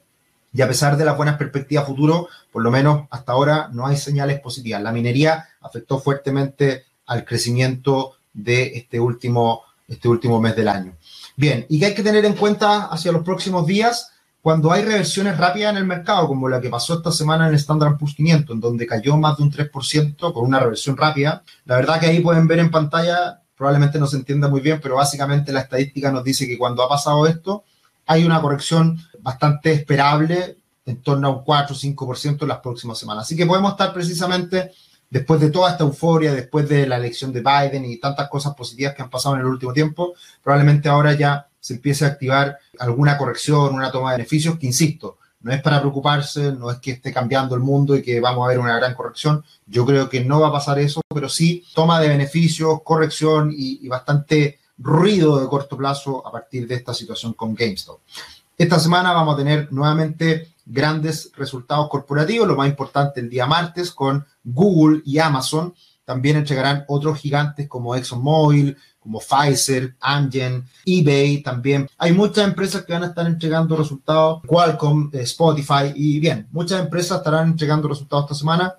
Y 0.52 0.62
a 0.62 0.68
pesar 0.68 0.96
de 0.96 1.04
las 1.04 1.16
buenas 1.16 1.36
perspectivas 1.36 1.86
futuro, 1.86 2.28
por 2.50 2.62
lo 2.62 2.72
menos 2.72 3.06
hasta 3.10 3.32
ahora 3.32 3.68
no 3.72 3.86
hay 3.86 3.96
señales 3.96 4.40
positivas. 4.40 4.82
La 4.82 4.90
minería 4.90 5.48
afectó 5.60 6.00
fuertemente 6.00 6.86
al 7.06 7.24
crecimiento 7.24 8.16
de 8.32 8.76
este 8.76 8.98
último, 8.98 9.62
este 9.86 10.08
último 10.08 10.40
mes 10.40 10.56
del 10.56 10.68
año. 10.68 10.96
Bien, 11.40 11.64
y 11.70 11.78
que 11.78 11.86
hay 11.86 11.94
que 11.94 12.02
tener 12.02 12.26
en 12.26 12.34
cuenta 12.34 12.84
hacia 12.88 13.12
los 13.12 13.24
próximos 13.24 13.66
días 13.66 14.10
cuando 14.42 14.72
hay 14.72 14.82
reversiones 14.82 15.38
rápidas 15.38 15.72
en 15.72 15.78
el 15.78 15.86
mercado, 15.86 16.28
como 16.28 16.50
la 16.50 16.60
que 16.60 16.68
pasó 16.68 16.92
esta 16.92 17.10
semana 17.10 17.46
en 17.46 17.54
el 17.54 17.56
Standard 17.58 17.96
Poor's 17.96 18.14
500, 18.14 18.56
en 18.56 18.60
donde 18.60 18.86
cayó 18.86 19.16
más 19.16 19.38
de 19.38 19.44
un 19.44 19.50
3% 19.50 20.34
con 20.34 20.44
una 20.44 20.60
reversión 20.60 20.98
rápida. 20.98 21.42
La 21.64 21.76
verdad 21.76 21.98
que 21.98 22.08
ahí 22.08 22.20
pueden 22.20 22.46
ver 22.46 22.58
en 22.58 22.70
pantalla, 22.70 23.40
probablemente 23.56 23.98
no 23.98 24.06
se 24.06 24.18
entienda 24.18 24.48
muy 24.48 24.60
bien, 24.60 24.80
pero 24.82 24.96
básicamente 24.96 25.50
la 25.50 25.60
estadística 25.60 26.12
nos 26.12 26.24
dice 26.24 26.46
que 26.46 26.58
cuando 26.58 26.82
ha 26.82 26.90
pasado 26.90 27.26
esto, 27.26 27.64
hay 28.04 28.26
una 28.26 28.38
corrección 28.42 29.00
bastante 29.20 29.72
esperable, 29.72 30.58
en 30.84 31.00
torno 31.00 31.28
a 31.28 31.30
un 31.30 31.42
4 31.42 31.74
o 31.74 31.78
5% 31.78 32.42
en 32.42 32.48
las 32.48 32.58
próximas 32.58 32.98
semanas. 32.98 33.24
Así 33.24 33.34
que 33.34 33.46
podemos 33.46 33.72
estar 33.72 33.94
precisamente 33.94 34.72
después 35.10 35.40
de 35.40 35.50
toda 35.50 35.72
esta 35.72 35.84
euforia, 35.84 36.32
después 36.32 36.68
de 36.68 36.86
la 36.86 36.96
elección 36.96 37.32
de 37.32 37.42
Biden 37.42 37.84
y 37.84 37.98
tantas 37.98 38.28
cosas 38.28 38.54
positivas 38.54 38.94
que 38.94 39.02
han 39.02 39.10
pasado 39.10 39.34
en 39.34 39.40
el 39.40 39.46
último 39.46 39.72
tiempo, 39.72 40.14
probablemente 40.42 40.88
ahora 40.88 41.12
ya 41.14 41.48
se 41.60 41.74
empiece 41.74 42.04
a 42.04 42.08
activar 42.08 42.58
alguna 42.78 43.18
corrección, 43.18 43.74
una 43.74 43.90
toma 43.90 44.12
de 44.12 44.18
beneficios, 44.18 44.58
que 44.58 44.66
insisto, 44.66 45.18
no 45.42 45.52
es 45.52 45.60
para 45.62 45.80
preocuparse, 45.80 46.52
no 46.52 46.70
es 46.70 46.78
que 46.78 46.92
esté 46.92 47.12
cambiando 47.12 47.54
el 47.54 47.60
mundo 47.60 47.96
y 47.96 48.02
que 48.02 48.20
vamos 48.20 48.44
a 48.44 48.48
ver 48.48 48.58
una 48.58 48.76
gran 48.76 48.94
corrección. 48.94 49.44
Yo 49.66 49.84
creo 49.86 50.08
que 50.08 50.22
no 50.24 50.40
va 50.40 50.48
a 50.48 50.52
pasar 50.52 50.78
eso, 50.78 51.00
pero 51.12 51.28
sí 51.28 51.64
toma 51.74 52.00
de 52.00 52.08
beneficios, 52.08 52.82
corrección 52.84 53.50
y, 53.50 53.80
y 53.82 53.88
bastante 53.88 54.58
ruido 54.78 55.40
de 55.40 55.48
corto 55.48 55.76
plazo 55.76 56.26
a 56.26 56.30
partir 56.30 56.66
de 56.66 56.74
esta 56.74 56.94
situación 56.94 57.32
con 57.34 57.54
GameStop. 57.54 58.00
Esta 58.56 58.78
semana 58.78 59.12
vamos 59.12 59.34
a 59.34 59.38
tener 59.38 59.72
nuevamente 59.72 60.52
grandes 60.70 61.32
resultados 61.36 61.88
corporativos, 61.88 62.46
lo 62.46 62.56
más 62.56 62.68
importante 62.68 63.20
el 63.20 63.28
día 63.28 63.46
martes 63.46 63.90
con 63.90 64.24
Google 64.44 65.02
y 65.04 65.18
Amazon. 65.18 65.74
También 66.04 66.36
entregarán 66.36 66.84
otros 66.88 67.18
gigantes 67.18 67.68
como 67.68 67.94
ExxonMobil, 67.94 68.76
como 69.00 69.20
Pfizer, 69.20 69.96
Amgen, 70.00 70.64
eBay 70.84 71.42
también. 71.42 71.88
Hay 71.98 72.12
muchas 72.12 72.46
empresas 72.46 72.84
que 72.84 72.92
van 72.92 73.04
a 73.04 73.08
estar 73.08 73.26
entregando 73.26 73.76
resultados, 73.76 74.42
Qualcomm, 74.46 75.10
eh, 75.12 75.22
Spotify 75.22 75.92
y 75.94 76.20
bien, 76.20 76.46
muchas 76.52 76.80
empresas 76.80 77.18
estarán 77.18 77.48
entregando 77.48 77.88
resultados 77.88 78.26
esta 78.26 78.34
semana, 78.34 78.74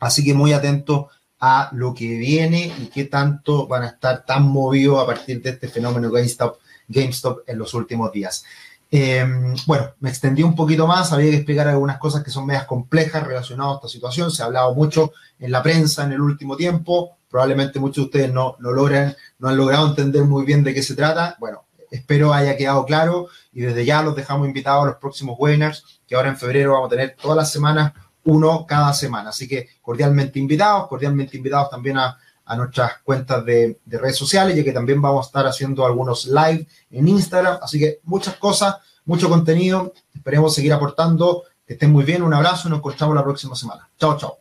así 0.00 0.24
que 0.24 0.34
muy 0.34 0.52
atentos 0.52 1.06
a 1.40 1.70
lo 1.72 1.94
que 1.94 2.18
viene 2.18 2.72
y 2.78 2.86
qué 2.86 3.04
tanto 3.04 3.66
van 3.66 3.84
a 3.84 3.88
estar 3.88 4.24
tan 4.24 4.44
movidos 4.44 5.02
a 5.02 5.06
partir 5.06 5.42
de 5.42 5.50
este 5.50 5.68
fenómeno 5.68 6.10
GameStop, 6.10 6.58
GameStop 6.88 7.40
en 7.46 7.58
los 7.58 7.74
últimos 7.74 8.12
días. 8.12 8.44
Em, 8.94 9.56
bueno, 9.66 9.94
me 10.00 10.10
extendí 10.10 10.42
un 10.42 10.54
poquito 10.54 10.86
más, 10.86 11.14
había 11.14 11.30
que 11.30 11.36
explicar 11.36 11.66
algunas 11.66 11.96
cosas 11.96 12.22
que 12.22 12.30
son 12.30 12.44
medias 12.44 12.66
complejas 12.66 13.26
relacionadas 13.26 13.72
a 13.72 13.76
esta 13.76 13.88
situación. 13.88 14.30
Se 14.30 14.42
ha 14.42 14.46
hablado 14.46 14.74
mucho 14.74 15.12
en 15.38 15.50
la 15.50 15.62
prensa 15.62 16.04
en 16.04 16.12
el 16.12 16.20
último 16.20 16.58
tiempo. 16.58 17.16
Probablemente 17.30 17.80
muchos 17.80 17.96
de 17.96 18.02
ustedes 18.02 18.32
no, 18.34 18.56
no 18.58 18.70
logran, 18.70 19.16
no 19.38 19.48
han 19.48 19.56
logrado 19.56 19.88
entender 19.88 20.24
muy 20.24 20.44
bien 20.44 20.62
de 20.62 20.74
qué 20.74 20.82
se 20.82 20.94
trata. 20.94 21.36
Bueno, 21.40 21.64
espero 21.90 22.34
haya 22.34 22.54
quedado 22.54 22.84
claro 22.84 23.28
y 23.50 23.62
desde 23.62 23.86
ya 23.86 24.02
los 24.02 24.14
dejamos 24.14 24.46
invitados 24.46 24.82
a 24.82 24.86
los 24.88 24.96
próximos 24.96 25.36
webinars, 25.38 26.00
que 26.06 26.14
ahora 26.14 26.28
en 26.28 26.36
febrero 26.36 26.72
vamos 26.72 26.88
a 26.88 26.90
tener 26.90 27.16
todas 27.18 27.38
las 27.38 27.50
semanas, 27.50 27.94
uno 28.24 28.66
cada 28.66 28.92
semana. 28.92 29.30
Así 29.30 29.48
que 29.48 29.68
cordialmente 29.80 30.38
invitados, 30.38 30.86
cordialmente 30.88 31.38
invitados 31.38 31.70
también 31.70 31.96
a, 31.96 32.18
a 32.52 32.56
nuestras 32.56 32.98
cuentas 33.02 33.44
de, 33.46 33.78
de, 33.84 33.98
redes 33.98 34.16
sociales, 34.16 34.54
ya 34.54 34.62
que 34.62 34.72
también 34.72 35.00
vamos 35.00 35.26
a 35.26 35.28
estar 35.28 35.46
haciendo 35.46 35.86
algunos 35.86 36.26
live 36.26 36.66
en 36.90 37.08
Instagram. 37.08 37.58
Así 37.62 37.78
que 37.78 38.00
muchas 38.04 38.34
cosas, 38.36 38.76
mucho 39.06 39.28
contenido. 39.28 39.94
Esperemos 40.14 40.54
seguir 40.54 40.72
aportando. 40.72 41.44
Que 41.66 41.74
estén 41.74 41.90
muy 41.90 42.04
bien. 42.04 42.22
Un 42.22 42.34
abrazo 42.34 42.68
y 42.68 42.70
nos 42.70 42.80
encontramos 42.80 43.16
la 43.16 43.24
próxima 43.24 43.54
semana. 43.54 43.88
Chao, 43.98 44.18
chao. 44.18 44.30